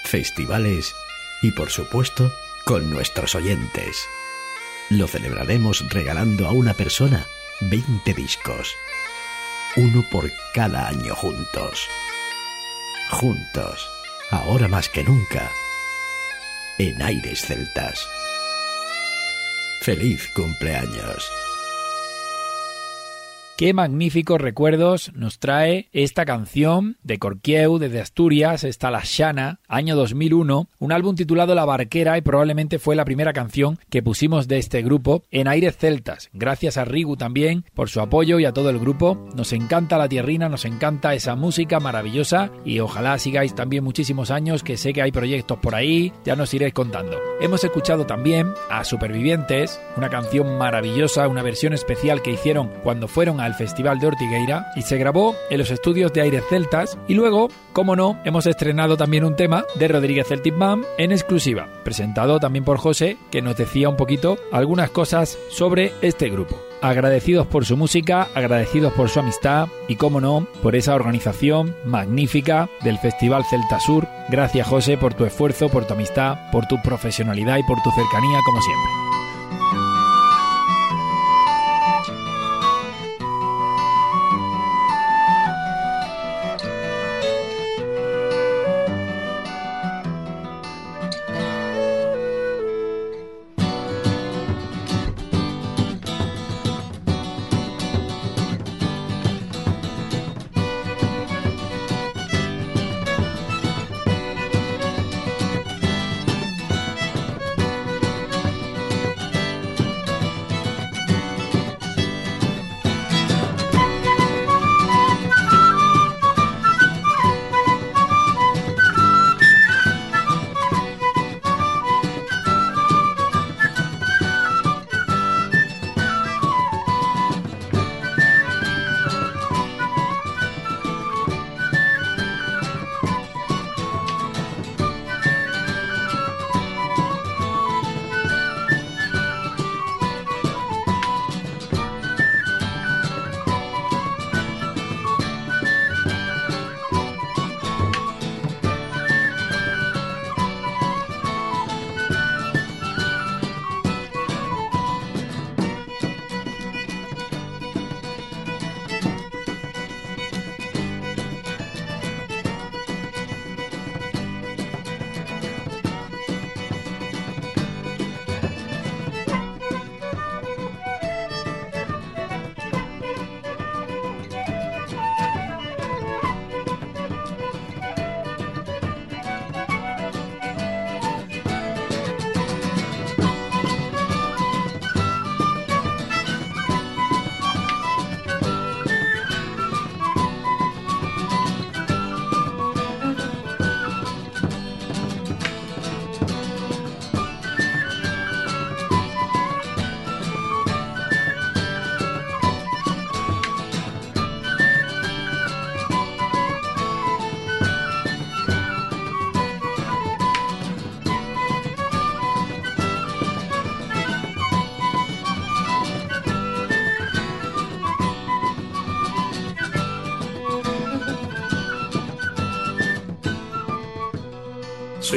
festivales 0.05 0.94
y 1.42 1.51
por 1.51 1.68
supuesto 1.68 2.33
con 2.64 2.88
nuestros 2.88 3.35
oyentes. 3.35 4.09
Lo 4.88 5.07
celebraremos 5.07 5.85
regalando 5.90 6.46
a 6.46 6.53
una 6.53 6.72
persona 6.72 7.27
20 7.61 8.14
discos, 8.14 8.72
uno 9.77 10.03
por 10.11 10.33
cada 10.55 10.88
año 10.88 11.14
juntos. 11.14 11.90
Juntos, 13.11 13.90
ahora 14.31 14.69
más 14.69 14.88
que 14.88 15.05
nunca, 15.05 15.51
en 16.79 17.01
Aires 17.03 17.43
Celtas. 17.43 18.07
¡Feliz 19.81 20.29
cumpleaños! 20.35 21.47
Qué 23.59 23.75
magníficos 23.75 24.40
recuerdos 24.40 25.11
nos 25.16 25.40
trae 25.40 25.88
esta 25.92 26.25
canción 26.25 26.97
de 27.03 27.18
Corquieu 27.18 27.79
desde 27.79 28.01
Asturias, 28.01 28.62
está 28.62 28.92
La 28.92 29.01
Shana, 29.03 29.59
año 29.66 29.97
2001, 29.97 30.68
un 30.79 30.92
álbum 30.92 31.16
titulado 31.16 31.57
La 31.57 31.64
Barquera 31.64 32.16
y 32.16 32.21
probablemente 32.21 32.79
fue 32.79 32.94
la 32.94 33.05
primera 33.05 33.33
canción 33.33 33.81
que 33.90 34.01
pusimos 34.01 34.47
de 34.47 34.59
este 34.59 34.81
grupo 34.83 35.25
en 35.33 35.49
Aires 35.49 35.77
Celtas. 35.77 36.31
Gracias 36.33 36.77
a 36.77 36.85
Rigu 36.85 37.16
también 37.16 37.64
por 37.75 37.88
su 37.88 38.01
apoyo 38.01 38.38
y 38.38 38.44
a 38.44 38.53
todo 38.53 38.71
el 38.71 38.79
grupo. 38.79 39.27
Nos 39.35 39.53
encanta 39.53 39.99
la 39.99 40.09
tierrina, 40.09 40.49
nos 40.49 40.64
encanta 40.64 41.14
esa 41.14 41.35
música 41.35 41.81
maravillosa 41.81 42.53
y 42.64 42.79
ojalá 42.79 43.18
sigáis 43.18 43.57
también 43.57 43.83
muchísimos 43.83 44.31
años 44.31 44.62
que 44.62 44.77
sé 44.77 44.92
que 44.92 45.03
hay 45.03 45.11
proyectos 45.11 45.59
por 45.59 45.75
ahí, 45.75 46.12
ya 46.25 46.37
nos 46.37 46.55
iréis 46.55 46.75
contando. 46.75 47.18
Hemos 47.40 47.64
escuchado 47.64 48.07
también 48.07 48.53
a 48.71 48.85
Supervivientes, 48.85 49.81
una 49.97 50.11
canción 50.11 50.59
maravillosa, 50.59 51.27
una 51.27 51.42
versión 51.42 51.73
especial 51.73 52.23
que 52.23 52.31
hicieron 52.31 52.71
cuando 52.85 53.09
fueron 53.09 53.40
a 53.40 53.47
al 53.48 53.54
Festival 53.54 53.98
de 53.98 54.06
Ortigueira 54.06 54.70
y 54.76 54.82
se 54.82 54.98
grabó 54.98 55.34
en 55.50 55.58
los 55.58 55.70
estudios 55.70 56.12
de 56.12 56.20
Aires 56.20 56.44
Celtas 56.48 56.98
y 57.08 57.14
luego, 57.14 57.48
como 57.72 57.96
no, 57.96 58.20
hemos 58.24 58.46
estrenado 58.46 58.96
también 58.96 59.24
un 59.24 59.37
tema 59.37 59.64
de 59.74 59.88
Rodríguez 59.88 60.28
Celtic 60.28 60.56
Band 60.56 60.84
en 60.98 61.12
exclusiva, 61.12 61.66
presentado 61.82 62.38
también 62.38 62.64
por 62.64 62.78
José, 62.78 63.16
que 63.30 63.42
nos 63.42 63.56
decía 63.56 63.88
un 63.88 63.96
poquito 63.96 64.38
algunas 64.52 64.90
cosas 64.90 65.38
sobre 65.50 65.92
este 66.02 66.28
grupo. 66.28 66.61
Agradecidos 66.80 67.46
por 67.46 67.64
su 67.64 67.76
música, 67.76 68.28
agradecidos 68.34 68.92
por 68.92 69.08
su 69.08 69.18
amistad 69.18 69.66
y, 69.88 69.96
como 69.96 70.20
no, 70.20 70.46
por 70.62 70.76
esa 70.76 70.94
organización 70.94 71.74
magnífica 71.84 72.68
del 72.84 72.98
Festival 72.98 73.44
Celta 73.44 73.80
Sur. 73.80 74.06
Gracias 74.28 74.68
José 74.68 74.96
por 74.96 75.14
tu 75.14 75.24
esfuerzo, 75.24 75.68
por 75.70 75.87
tu 75.87 75.94
amistad, 75.94 76.50
por 76.52 76.66
tu 76.66 76.80
profesionalidad 76.82 77.56
y 77.56 77.64
por 77.64 77.82
tu 77.82 77.90
cercanía 77.90 78.38
como 78.44 78.61
siempre. 78.61 79.17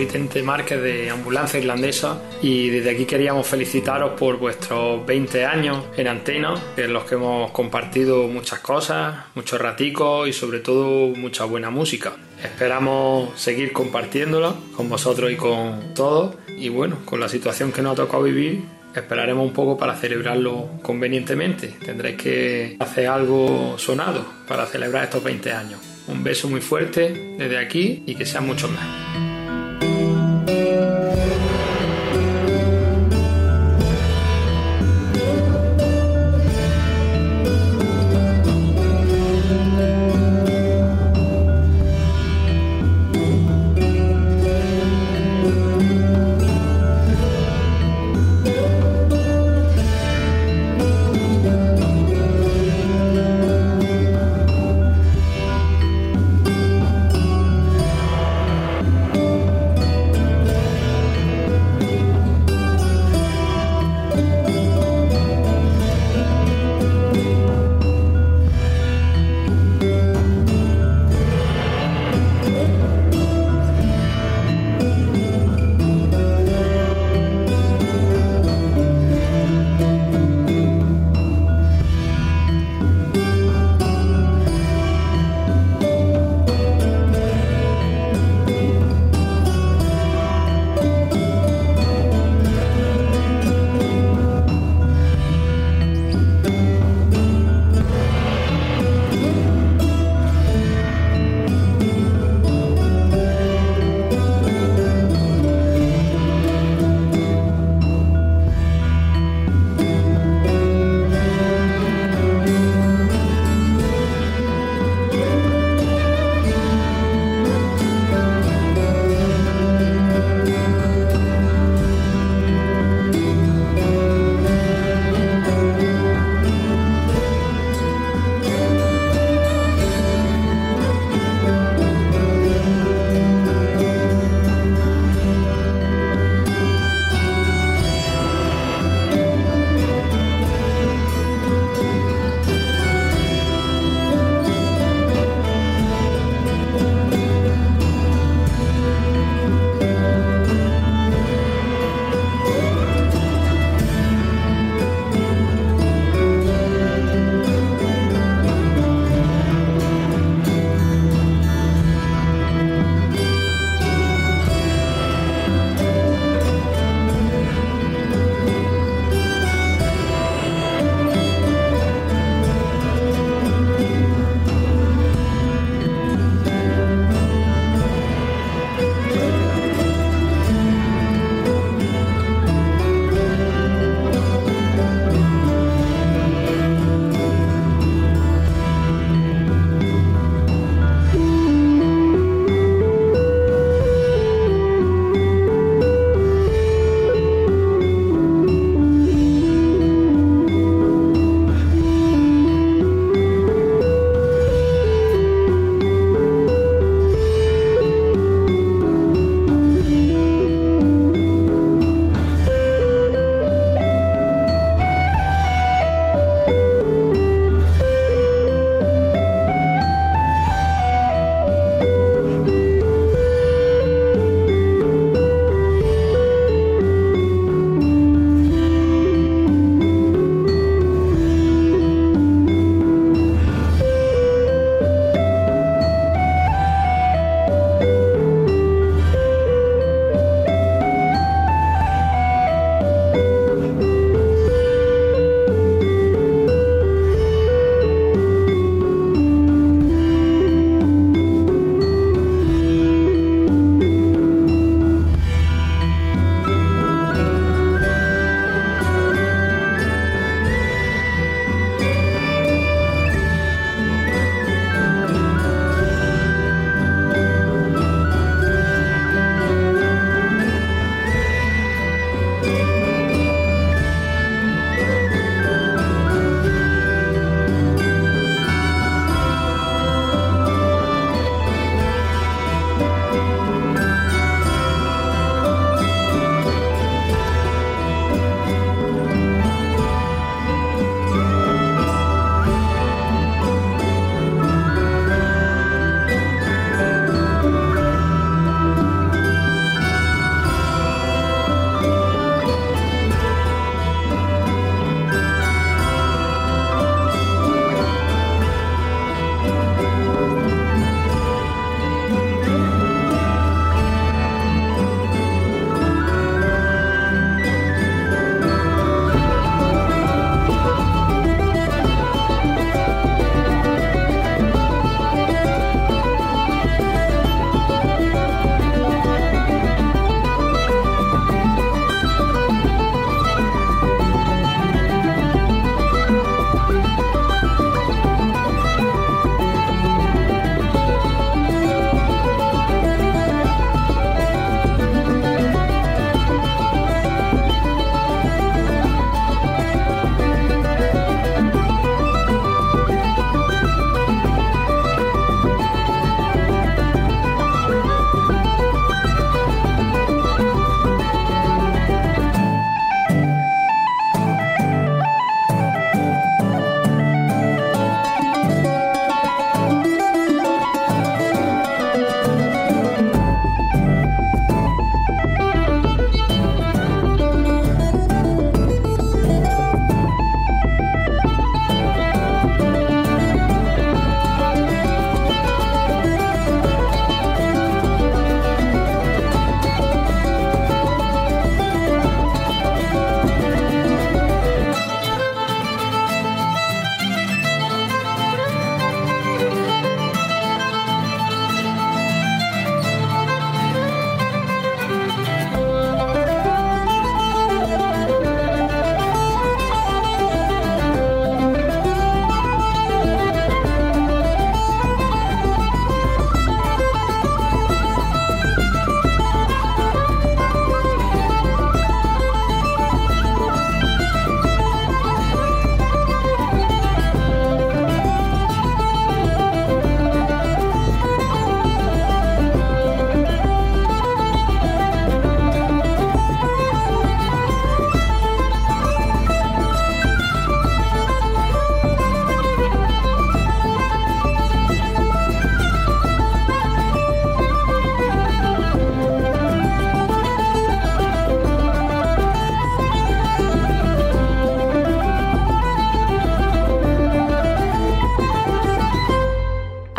Soy 0.01 0.07
Tente 0.07 0.41
Márquez 0.41 0.81
de 0.81 1.11
Ambulancia 1.11 1.59
Irlandesa 1.59 2.19
y 2.41 2.71
desde 2.71 2.89
aquí 2.89 3.05
queríamos 3.05 3.45
felicitaros 3.45 4.19
por 4.19 4.39
vuestros 4.39 5.05
20 5.05 5.45
años 5.45 5.85
en 5.95 6.07
antena, 6.07 6.55
en 6.75 6.91
los 6.91 7.03
que 7.03 7.13
hemos 7.13 7.51
compartido 7.51 8.27
muchas 8.27 8.61
cosas, 8.61 9.25
muchos 9.35 9.61
raticos 9.61 10.27
y 10.27 10.33
sobre 10.33 10.59
todo 10.59 11.09
mucha 11.15 11.45
buena 11.45 11.69
música. 11.69 12.13
Esperamos 12.43 13.39
seguir 13.39 13.73
compartiéndola 13.73 14.55
con 14.75 14.89
vosotros 14.89 15.31
y 15.31 15.35
con 15.35 15.93
todos 15.93 16.35
y 16.57 16.69
bueno, 16.69 16.97
con 17.05 17.19
la 17.19 17.29
situación 17.29 17.71
que 17.71 17.83
nos 17.83 17.93
ha 17.93 17.97
tocado 17.97 18.23
vivir, 18.23 18.63
esperaremos 18.95 19.45
un 19.45 19.53
poco 19.53 19.77
para 19.77 19.95
celebrarlo 19.95 20.67
convenientemente. 20.81 21.75
Tendréis 21.85 22.17
que 22.17 22.75
hacer 22.79 23.05
algo 23.05 23.77
sonado 23.77 24.25
para 24.47 24.65
celebrar 24.65 25.03
estos 25.03 25.23
20 25.23 25.51
años. 25.51 25.79
Un 26.07 26.23
beso 26.23 26.49
muy 26.49 26.61
fuerte 26.61 27.35
desde 27.37 27.59
aquí 27.59 28.01
y 28.07 28.15
que 28.15 28.25
sean 28.25 28.47
muchos 28.47 28.71
más. 28.71 29.30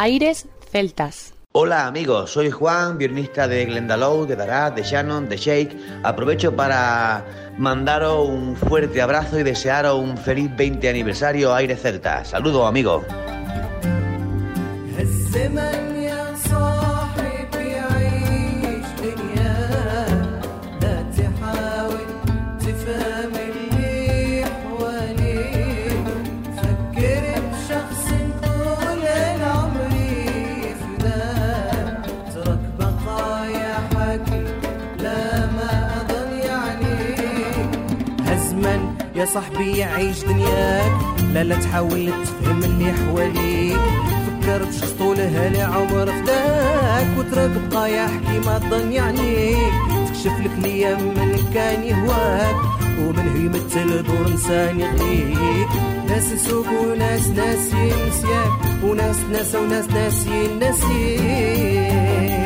Aires 0.03 0.49
Celtas. 0.69 1.33
Hola 1.53 1.87
amigos, 1.87 2.33
soy 2.33 2.51
Juan, 2.51 2.99
violinista 2.99 3.47
de 3.47 3.67
Glendalough, 3.67 4.27
de 4.27 4.35
Darat, 4.35 4.75
de 4.75 4.83
Shannon, 4.83 5.29
de 5.29 5.37
Shake. 5.37 5.77
Aprovecho 6.03 6.57
para 6.57 7.25
mandaros 7.57 8.29
un 8.29 8.57
fuerte 8.57 9.01
abrazo 9.01 9.39
y 9.39 9.45
desearos 9.45 10.01
un 10.01 10.19
feliz 10.19 10.51
20 10.57 10.89
aniversario 10.89 11.55
Aires 11.55 11.83
Celtas. 11.83 12.31
Saludos 12.31 12.67
amigos. 12.67 13.05
صاحبي 39.35 39.76
يعيش 39.78 40.24
دنياك. 40.24 40.93
لا 41.33 41.45
لا 41.45 41.57
تحاول 41.57 42.12
تفهم 42.24 42.62
اللي 42.64 42.93
حواليك. 42.93 43.78
فكر 44.43 44.64
بشخص 44.64 44.91
طوله 44.99 45.49
لعمر 45.49 46.07
فداك 46.07 47.07
وترك 47.18 47.51
بقى 47.72 47.93
يحكي 47.97 48.39
ما 48.47 48.59
تظن 48.59 48.93
يعنيك 48.93 49.57
تكشف 50.09 50.41
لك 50.41 50.51
الأيام 50.59 51.01
من 51.03 51.51
كان 51.55 51.83
يهواك 51.85 52.57
ومن 52.99 53.28
هو 53.28 53.37
يمثل 53.37 54.03
دور 54.03 54.26
إنسان 54.33 54.80
يغنيك 54.80 55.68
ناس 56.09 56.33
نسوك 56.33 56.66
وناس 56.66 57.26
ناسين 57.26 57.95
نسياك 58.09 58.51
وناس 58.85 59.16
ناس 59.33 59.55
وناس 59.55 59.87
ناسين 59.91 60.59
ناسين 60.59 62.41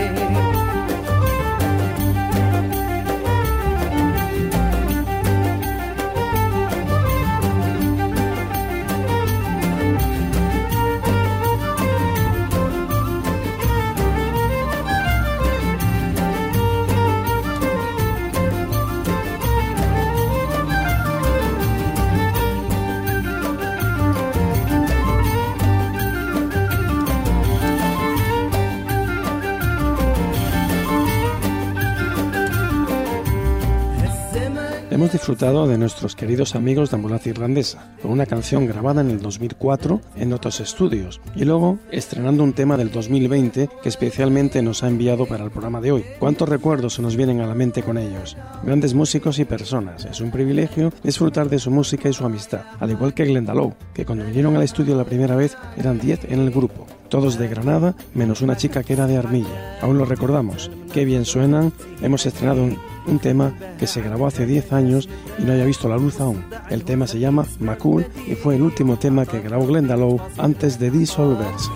disfrutado 35.26 35.66
de 35.66 35.76
nuestros 35.76 36.14
queridos 36.14 36.54
amigos 36.54 36.90
de 36.90 36.96
Ambulancia 36.98 37.30
Irlandesa, 37.30 37.96
con 38.00 38.12
una 38.12 38.26
canción 38.26 38.64
grabada 38.64 39.00
en 39.00 39.10
el 39.10 39.20
2004 39.20 40.00
en 40.14 40.32
otros 40.32 40.60
estudios, 40.60 41.20
y 41.34 41.44
luego 41.44 41.80
estrenando 41.90 42.44
un 42.44 42.52
tema 42.52 42.76
del 42.76 42.92
2020 42.92 43.68
que 43.82 43.88
especialmente 43.88 44.62
nos 44.62 44.84
ha 44.84 44.86
enviado 44.86 45.26
para 45.26 45.42
el 45.42 45.50
programa 45.50 45.80
de 45.80 45.90
hoy. 45.90 46.04
¿Cuántos 46.20 46.48
recuerdos 46.48 46.94
se 46.94 47.02
nos 47.02 47.16
vienen 47.16 47.40
a 47.40 47.48
la 47.48 47.56
mente 47.56 47.82
con 47.82 47.98
ellos? 47.98 48.36
Grandes 48.62 48.94
músicos 48.94 49.40
y 49.40 49.44
personas. 49.44 50.04
Es 50.04 50.20
un 50.20 50.30
privilegio 50.30 50.92
disfrutar 51.02 51.48
de 51.48 51.58
su 51.58 51.72
música 51.72 52.08
y 52.08 52.12
su 52.12 52.24
amistad, 52.24 52.62
al 52.78 52.92
igual 52.92 53.12
que 53.12 53.24
Glendalough, 53.24 53.74
que 53.94 54.06
cuando 54.06 54.24
vinieron 54.24 54.54
al 54.54 54.62
estudio 54.62 54.94
la 54.94 55.02
primera 55.02 55.34
vez 55.34 55.56
eran 55.76 55.98
10 55.98 56.26
en 56.30 56.38
el 56.38 56.52
grupo 56.52 56.86
todos 57.08 57.38
de 57.38 57.46
Granada, 57.46 57.94
menos 58.14 58.42
una 58.42 58.56
chica 58.56 58.82
que 58.82 58.92
era 58.92 59.06
de 59.06 59.16
Armilla. 59.16 59.78
Aún 59.80 59.96
lo 59.96 60.04
recordamos. 60.04 60.72
Qué 60.92 61.04
bien 61.04 61.24
suenan. 61.24 61.72
Hemos 62.02 62.26
estrenado 62.26 62.64
un, 62.64 62.78
un 63.06 63.18
tema 63.18 63.52
que 63.78 63.86
se 63.86 64.00
grabó 64.02 64.26
hace 64.26 64.46
10 64.46 64.72
años 64.72 65.08
y 65.38 65.44
no 65.44 65.52
haya 65.52 65.64
visto 65.64 65.88
la 65.88 65.96
luz 65.96 66.20
aún. 66.20 66.44
El 66.70 66.84
tema 66.84 67.06
se 67.06 67.18
llama 67.18 67.46
Macul 67.60 68.06
y 68.26 68.34
fue 68.34 68.56
el 68.56 68.62
último 68.62 68.98
tema 68.98 69.26
que 69.26 69.40
grabó 69.40 69.66
Glendalough 69.66 70.20
antes 70.38 70.78
de 70.78 70.90
disolverse. 70.90 71.70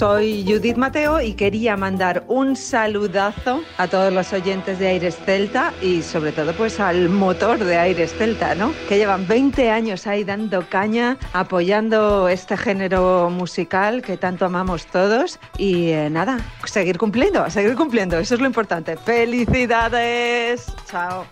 Soy 0.00 0.46
Judith 0.48 0.78
Mateo 0.78 1.20
y 1.20 1.34
quería 1.34 1.76
mandar 1.76 2.24
un 2.26 2.56
saludazo 2.56 3.60
a 3.76 3.86
todos 3.86 4.10
los 4.10 4.32
oyentes 4.32 4.78
de 4.78 4.88
Aires 4.88 5.18
Celta 5.26 5.74
y 5.82 6.00
sobre 6.00 6.32
todo 6.32 6.54
pues 6.54 6.80
al 6.80 7.10
motor 7.10 7.58
de 7.58 7.76
Aires 7.76 8.14
Celta, 8.14 8.54
¿no? 8.54 8.72
Que 8.88 8.96
llevan 8.96 9.28
20 9.28 9.70
años 9.70 10.06
ahí 10.06 10.24
dando 10.24 10.66
caña, 10.66 11.18
apoyando 11.34 12.30
este 12.30 12.56
género 12.56 13.28
musical 13.28 14.00
que 14.00 14.16
tanto 14.16 14.46
amamos 14.46 14.86
todos 14.86 15.38
y 15.58 15.90
eh, 15.90 16.08
nada, 16.08 16.38
seguir 16.64 16.96
cumpliendo, 16.96 17.50
seguir 17.50 17.74
cumpliendo, 17.74 18.18
eso 18.18 18.36
es 18.36 18.40
lo 18.40 18.46
importante. 18.46 18.96
¡Felicidades! 18.96 20.64
Chao. 20.90 21.26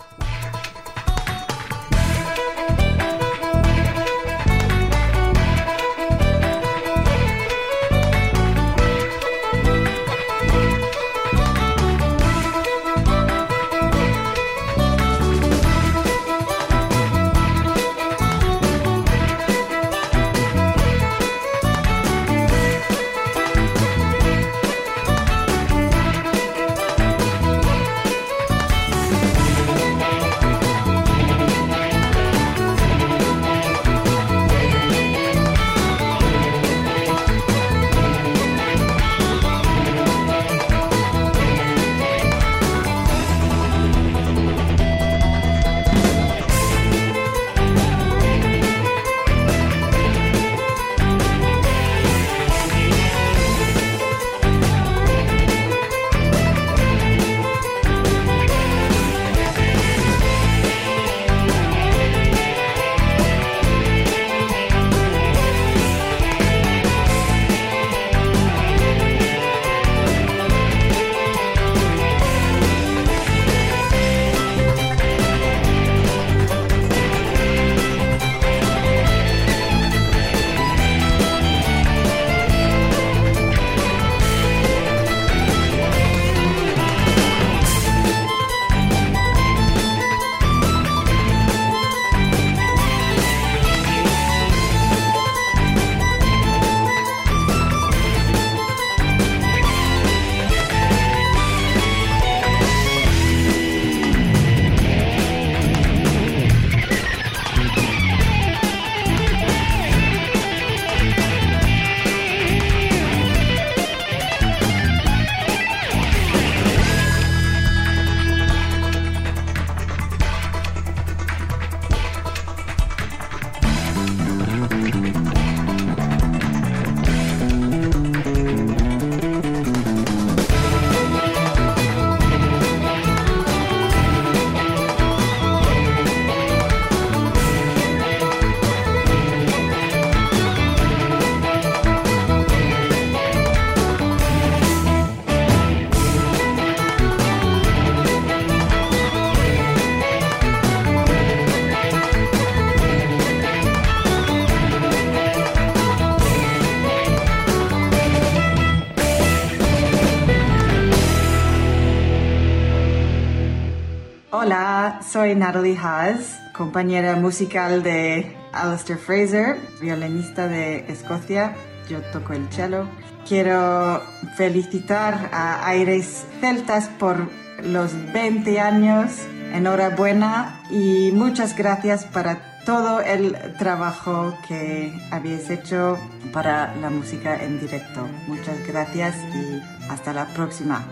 Soy 165.03 165.35
Natalie 165.35 165.77
Haas, 165.77 166.41
compañera 166.53 167.17
musical 167.17 167.83
de 167.83 168.37
Alistair 168.53 168.99
Fraser, 168.99 169.57
violinista 169.81 170.49
de 170.49 170.85
Escocia. 170.91 171.55
Yo 171.89 172.01
toco 172.13 172.33
el 172.33 172.49
cello. 172.51 172.87
Quiero 173.27 174.03
felicitar 174.37 175.31
a 175.33 175.67
Aires 175.67 176.27
Celtas 176.41 176.89
por 176.99 177.29
los 177.63 177.93
20 178.13 178.61
años. 178.61 179.13
Enhorabuena 179.53 180.63
y 180.71 181.11
muchas 181.13 181.57
gracias 181.57 182.05
para 182.05 182.63
todo 182.67 183.01
el 183.01 183.37
trabajo 183.59 184.37
que 184.47 184.93
habéis 185.11 185.49
hecho 185.49 185.97
para 186.33 186.75
la 186.77 186.91
música 186.91 187.43
en 187.43 187.61
directo. 187.61 188.07
Muchas 188.27 188.67
gracias 188.67 189.17
y 189.35 189.63
hasta 189.91 190.13
la 190.13 190.27
próxima. 190.27 190.85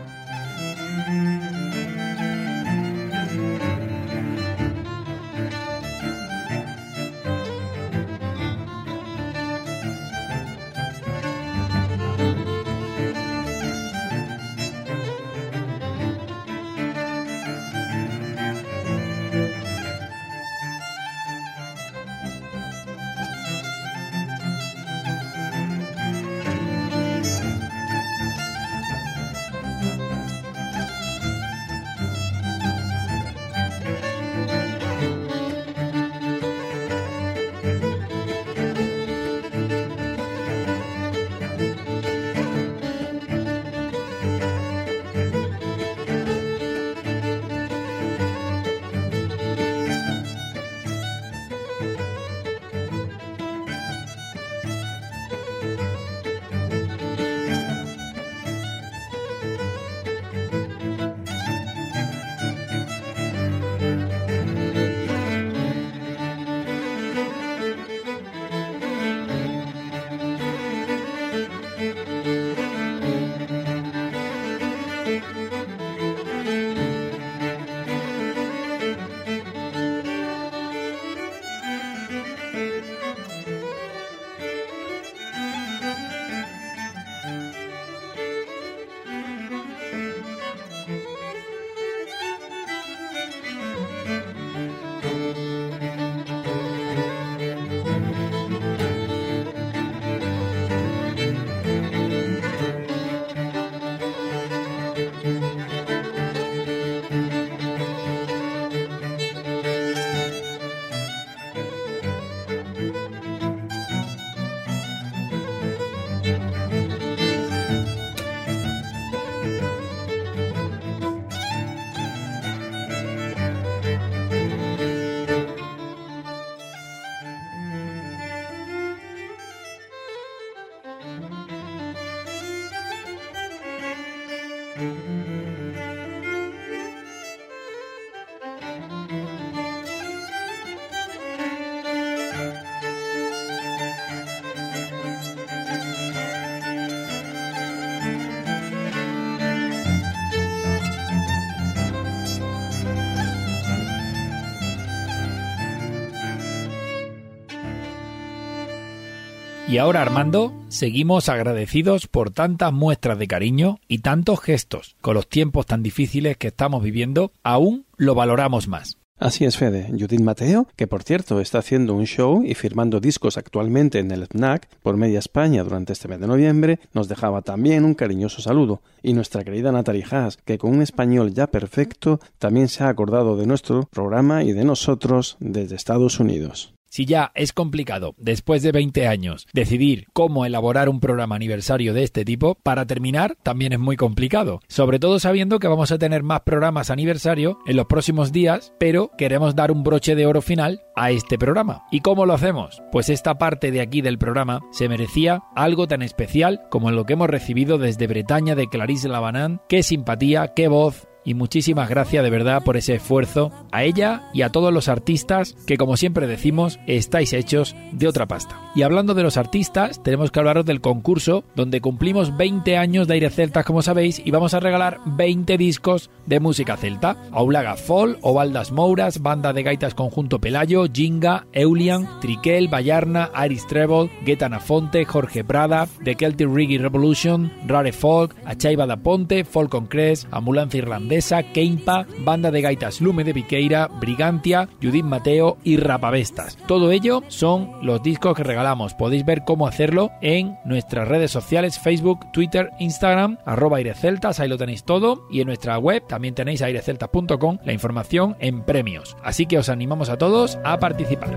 Y 159.69 159.79
ahora, 159.79 160.01
Armando, 160.01 160.53
seguimos 160.69 161.29
agradecidos 161.29 162.07
por 162.07 162.31
tantas 162.31 162.73
muestras 162.73 163.19
de 163.19 163.27
cariño 163.27 163.81
y 163.89 163.99
tantos 163.99 164.41
gestos. 164.41 164.95
Con 165.01 165.15
los 165.15 165.29
tiempos 165.29 165.67
tan 165.67 165.83
difíciles 165.83 166.37
que 166.37 166.49
estamos 166.49 166.85
viviendo, 166.85 167.33
aún 167.43 167.85
lo 167.97 168.15
valoramos 168.15 168.69
más. 168.69 168.97
Así 169.19 169.45
es, 169.45 169.57
Fede. 169.57 169.89
Judith 169.89 170.21
Mateo, 170.21 170.69
que 170.77 170.87
por 170.87 171.03
cierto 171.03 171.41
está 171.41 171.59
haciendo 171.59 171.95
un 171.95 172.05
show 172.05 172.45
y 172.45 172.55
firmando 172.55 173.01
discos 173.01 173.39
actualmente 173.39 173.99
en 173.99 174.13
el 174.13 174.29
FNAC 174.29 174.69
por 174.83 174.97
media 174.97 175.19
España 175.19 175.65
durante 175.65 175.95
este 175.95 176.07
mes 176.07 176.21
de 176.21 176.29
noviembre, 176.29 176.79
nos 176.93 177.09
dejaba 177.09 177.43
también 177.43 177.85
un 177.85 177.95
cariñoso 177.95 178.43
saludo. 178.43 178.83
Y 179.03 179.15
nuestra 179.15 179.43
querida 179.43 179.73
Natalie 179.73 180.05
Haas, 180.09 180.37
que 180.37 180.59
con 180.59 180.75
un 180.75 180.83
español 180.83 181.35
ya 181.35 181.49
perfecto 181.49 182.21
también 182.39 182.69
se 182.69 182.85
ha 182.85 182.89
acordado 182.89 183.37
de 183.37 183.47
nuestro 183.47 183.89
programa 183.91 184.45
y 184.45 184.53
de 184.53 184.65
nosotros 184.65 185.39
desde 185.41 185.75
Estados 185.75 186.21
Unidos. 186.21 186.76
Si 186.89 187.05
ya 187.05 187.33
es 187.35 187.53
complicado, 187.53 188.15
después 188.19 188.63
de 188.63 188.73
20 188.73 189.07
años, 189.07 189.47
decidir 189.53 190.07
cómo 190.13 190.47
elaborar 190.47 190.89
un 190.89 191.01
programa 191.01 191.37
aniversario 191.37 191.95
de 191.95 192.05
este 192.05 192.25
tipo, 192.25 192.55
para 192.63 192.87
terminar 192.87 193.37
también 193.43 193.73
es 193.73 193.79
muy 193.79 193.97
complicado. 193.97 194.61
Sobre 194.69 194.99
todo 194.99 195.19
sabiendo 195.19 195.59
que 195.59 195.69
vamos 195.69 195.93
a 195.93 195.99
tener 195.99 196.23
más 196.23 196.41
programas 196.43 196.91
aniversario 196.91 197.59
en 197.67 197.77
los 197.77 197.87
próximos 197.87 198.33
días, 198.33 198.73
pero 198.79 199.11
queremos 199.19 199.55
dar 199.55 199.71
un 199.71 199.83
broche 199.83 200.15
de 200.15 200.27
oro 200.27 200.43
final 200.43 200.83
a 200.95 201.11
este 201.11 201.39
programa. 201.39 201.85
¿Y 201.91 202.01
cómo 202.01 202.27
lo 202.27 202.35
hacemos? 202.35 202.83
Pues 202.93 203.11
esta 203.11 203.39
parte 203.39 203.71
de 203.71 203.81
aquí 203.81 204.01
del 204.01 204.19
programa 204.19 204.61
se 204.73 204.89
merecía 204.89 205.43
algo 205.55 205.87
tan 205.87 206.03
especial 206.03 206.63
como 206.71 206.91
lo 206.91 207.05
que 207.05 207.15
hemos 207.15 207.29
recibido 207.29 207.79
desde 207.79 208.07
Bretaña 208.07 208.55
de 208.55 208.69
Clarice 208.69 209.09
Labanán. 209.09 209.61
Qué 209.69 209.83
simpatía, 209.83 210.55
qué 210.55 210.69
voz, 210.69 211.07
y 211.27 211.35
muchísimas 211.35 211.91
gracias 211.91 212.25
de 212.25 212.31
verdad 212.31 212.63
por 212.65 212.79
ese 212.79 212.95
esfuerzo 212.95 213.53
a 213.73 213.83
ella 213.83 214.23
y 214.33 214.43
a 214.43 214.51
todos 214.51 214.73
los 214.73 214.89
artistas 214.89 215.57
que 215.67 215.77
como 215.77 215.99
siempre 215.99 216.27
decimos 216.27 216.79
estáis 216.87 217.35
hechos 217.35 217.77
de 217.93 218.09
otra 218.09 218.27
pasta. 218.27 218.59
Y 218.75 218.83
hablando 218.83 219.15
de 219.15 219.23
los 219.23 219.37
artistas, 219.37 220.03
tenemos 220.03 220.31
que 220.31 220.39
hablaros 220.39 220.65
del 220.65 220.81
concurso 220.81 221.45
donde 221.55 221.81
cumplimos 221.81 222.37
20 222.37 222.77
años 222.77 223.09
de 223.09 223.15
Aire 223.15 223.31
Celtas 223.31 223.65
como 223.65 223.83
sabéis 223.83 224.23
y 224.25 224.31
vamos 224.31 224.55
a 224.55 224.61
regalar 224.61 225.01
20 225.05 225.59
discos 225.59 226.11
de 226.27 226.41
música 226.41 226.77
celta. 226.77 227.17
Aulaga 227.33 227.77
Fall, 227.77 228.19
Ovaldas 228.23 228.71
Mouras, 228.71 229.21
Banda 229.21 229.53
de 229.53 229.63
Gaitas 229.63 229.95
Conjunto 229.95 230.41
Pelayo, 230.41 230.87
Jinga, 230.93 231.47
Eulian, 231.53 232.09
Triquel, 232.21 232.69
Bayarna, 232.69 233.31
Iris 233.45 233.67
Treble, 233.67 234.11
Getana 234.25 234.61
Fonte, 234.61 235.05
Jorge 235.05 235.43
Prada, 235.43 235.89
The 236.05 236.15
Celtic 236.15 236.49
Reggae 236.49 236.79
Revolution, 236.79 237.53
Rare 237.67 237.93
Folk, 237.93 238.37
Achaiba 238.45 238.87
da 238.87 238.97
Ponte, 238.97 239.45
Folk 239.45 239.75
on 239.75 239.87
Crest, 239.87 240.27
Ambulancia 240.31 240.79
Irlandesa, 240.79 241.16
Keimpa, 241.53 242.07
Banda 242.21 242.51
de 242.51 242.61
Gaitas 242.61 243.01
Lume 243.01 243.25
de 243.25 243.33
Viqueira, 243.33 243.89
Brigantia, 244.01 244.69
Judith 244.83 245.05
Mateo 245.05 245.59
y 245.65 245.77
Rapavestas. 245.77 246.57
Todo 246.67 246.91
ello 246.91 247.23
son 247.29 247.71
los 247.83 248.03
discos 248.03 248.37
que 248.37 248.45
regalamos. 248.45 248.95
Podéis 248.95 249.25
ver 249.25 249.45
cómo 249.45 249.67
hacerlo 249.67 250.11
en 250.21 250.57
nuestras 250.65 251.09
redes 251.09 251.31
sociales, 251.31 251.79
Facebook, 251.79 252.31
Twitter, 252.33 252.71
Instagram, 252.79 253.39
arroba 253.45 253.79
aireceltas, 253.79 254.41
ahí 254.41 254.49
lo 254.49 254.59
tenéis 254.59 254.85
todo. 254.85 255.27
Y 255.31 255.41
en 255.41 255.47
nuestra 255.47 255.79
web 255.79 256.07
también 256.07 256.35
tenéis 256.35 256.63
aireceltas.com 256.63 257.59
la 257.65 257.73
información 257.73 258.37
en 258.41 258.63
premios. 258.63 259.17
Así 259.23 259.47
que 259.47 259.59
os 259.59 259.69
animamos 259.69 260.09
a 260.09 260.19
todos 260.19 260.59
a 260.65 260.79
participar. 260.79 261.37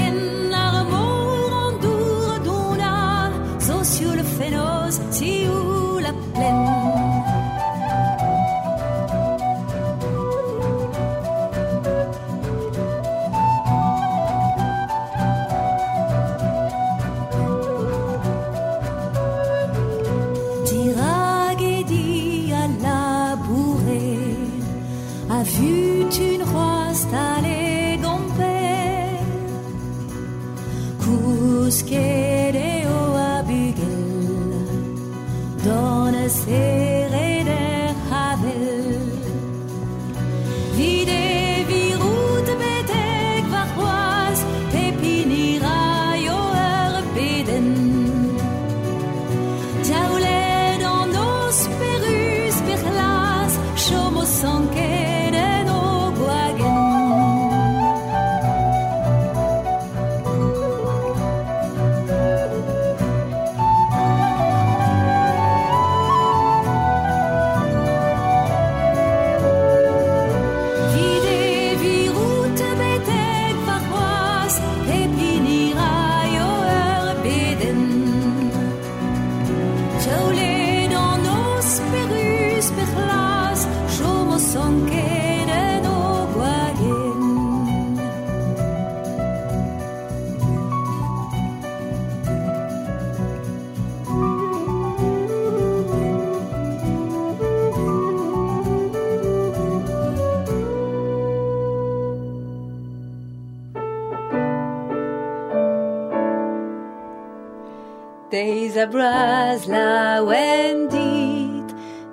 a 108.81 108.87
bras 108.87 109.67
la 109.67 110.23
wendit, 110.23 111.69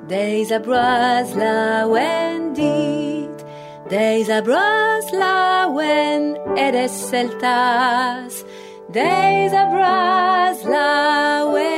days 0.07 0.51
a 0.51 0.61
bras 0.61 1.35
la 1.35 1.87
wendit, 1.87 3.45
days 3.89 4.29
a 4.29 4.43
bras 4.43 5.11
la 5.13 5.67
when 5.69 6.37
eres 6.59 6.93
celtas, 6.93 8.45
days 8.91 9.53
a 9.53 9.65
bras 9.73 10.63
la 10.65 11.51
wendit. 11.51 11.78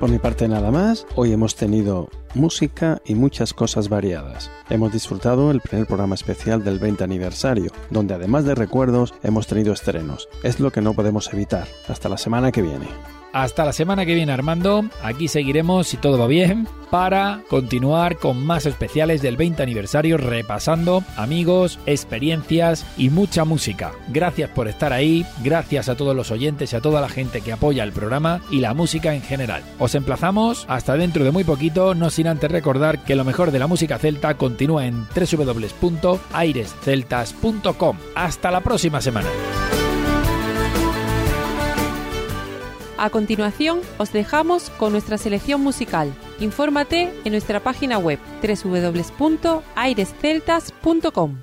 Por 0.00 0.08
mi 0.08 0.18
parte 0.18 0.48
nada 0.48 0.70
más, 0.70 1.06
hoy 1.14 1.30
hemos 1.30 1.56
tenido 1.56 2.08
música 2.34 3.02
y 3.04 3.14
muchas 3.14 3.52
cosas 3.52 3.90
variadas. 3.90 4.50
Hemos 4.70 4.94
disfrutado 4.94 5.50
el 5.50 5.60
primer 5.60 5.86
programa 5.86 6.14
especial 6.14 6.64
del 6.64 6.78
20 6.78 7.04
aniversario, 7.04 7.70
donde 7.90 8.14
además 8.14 8.46
de 8.46 8.54
recuerdos 8.54 9.12
hemos 9.22 9.46
tenido 9.46 9.74
estrenos. 9.74 10.30
Es 10.42 10.58
lo 10.58 10.72
que 10.72 10.80
no 10.80 10.94
podemos 10.94 11.30
evitar. 11.34 11.68
Hasta 11.86 12.08
la 12.08 12.16
semana 12.16 12.50
que 12.50 12.62
viene. 12.62 12.86
Hasta 13.32 13.64
la 13.64 13.72
semana 13.72 14.04
que 14.04 14.14
viene 14.14 14.32
Armando, 14.32 14.84
aquí 15.02 15.28
seguiremos 15.28 15.86
si 15.86 15.96
todo 15.96 16.18
va 16.18 16.26
bien 16.26 16.66
para 16.90 17.42
continuar 17.48 18.16
con 18.16 18.44
más 18.44 18.66
especiales 18.66 19.22
del 19.22 19.36
20 19.36 19.62
aniversario 19.62 20.16
repasando 20.16 21.04
amigos, 21.16 21.78
experiencias 21.86 22.84
y 22.96 23.10
mucha 23.10 23.44
música. 23.44 23.92
Gracias 24.08 24.50
por 24.50 24.66
estar 24.66 24.92
ahí, 24.92 25.24
gracias 25.44 25.88
a 25.88 25.94
todos 25.96 26.16
los 26.16 26.32
oyentes 26.32 26.72
y 26.72 26.76
a 26.76 26.80
toda 26.80 27.00
la 27.00 27.08
gente 27.08 27.40
que 27.40 27.52
apoya 27.52 27.84
el 27.84 27.92
programa 27.92 28.40
y 28.50 28.58
la 28.58 28.74
música 28.74 29.14
en 29.14 29.22
general. 29.22 29.62
Os 29.78 29.94
emplazamos 29.94 30.64
hasta 30.68 30.96
dentro 30.96 31.22
de 31.24 31.30
muy 31.30 31.44
poquito, 31.44 31.94
no 31.94 32.10
sin 32.10 32.26
antes 32.26 32.50
recordar 32.50 33.04
que 33.04 33.14
lo 33.14 33.24
mejor 33.24 33.52
de 33.52 33.60
la 33.60 33.68
música 33.68 33.98
celta 33.98 34.36
continúa 34.36 34.86
en 34.86 35.06
www.airesceltas.com. 35.14 37.96
Hasta 38.16 38.50
la 38.50 38.60
próxima 38.60 39.00
semana. 39.00 39.28
A 43.00 43.08
continuación, 43.08 43.80
os 43.96 44.12
dejamos 44.12 44.68
con 44.76 44.92
nuestra 44.92 45.16
selección 45.16 45.62
musical. 45.62 46.14
Infórmate 46.38 47.10
en 47.24 47.32
nuestra 47.32 47.60
página 47.60 47.96
web 47.96 48.18
www.airesceltas.com. 48.42 51.42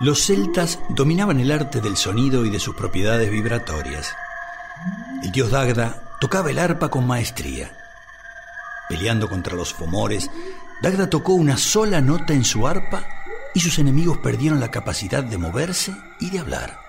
Los 0.00 0.26
celtas 0.26 0.78
dominaban 0.90 1.40
el 1.40 1.50
arte 1.50 1.80
del 1.80 1.96
sonido 1.96 2.44
y 2.44 2.50
de 2.50 2.60
sus 2.60 2.76
propiedades 2.76 3.30
vibratorias. 3.30 4.14
El 5.22 5.32
dios 5.32 5.50
Dagda 5.50 6.18
tocaba 6.20 6.50
el 6.50 6.58
arpa 6.58 6.90
con 6.90 7.06
maestría. 7.06 7.74
Peleando 8.90 9.30
contra 9.30 9.56
los 9.56 9.72
fomores, 9.72 10.30
Dagda 10.82 11.08
tocó 11.08 11.32
una 11.32 11.56
sola 11.56 12.02
nota 12.02 12.34
en 12.34 12.44
su 12.44 12.68
arpa 12.68 13.06
y 13.54 13.60
sus 13.60 13.78
enemigos 13.78 14.18
perdieron 14.18 14.60
la 14.60 14.70
capacidad 14.70 15.24
de 15.24 15.38
moverse 15.38 15.96
y 16.20 16.28
de 16.28 16.40
hablar 16.40 16.85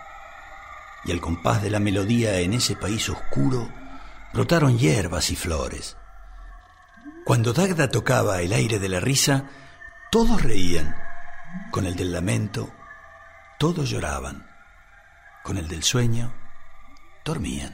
y 1.08 1.12
al 1.12 1.22
compás 1.22 1.64
de 1.64 1.70
la 1.70 1.80
melodía 1.80 2.40
en 2.40 2.54
ese 2.54 2.76
país 2.76 3.10
oscuro 3.10 3.72
brotaron 4.34 4.78
hierbas 4.78 5.32
y 5.32 5.36
flores. 5.36 5.98
Cuando 7.26 7.54
Dagda 7.54 7.90
tocaba 7.90 8.42
el 8.42 8.54
aire 8.54 8.78
de 8.80 8.90
la 8.90 9.00
risa, 9.00 9.50
todos 10.12 10.44
reían, 10.44 10.96
con 11.72 11.86
el 11.86 11.96
del 11.96 12.12
lamento, 12.12 12.72
todos 13.58 13.90
lloraban, 13.90 14.48
con 15.44 15.58
el 15.58 15.68
del 15.68 15.84
sueño, 15.84 16.34
dormían. 17.26 17.74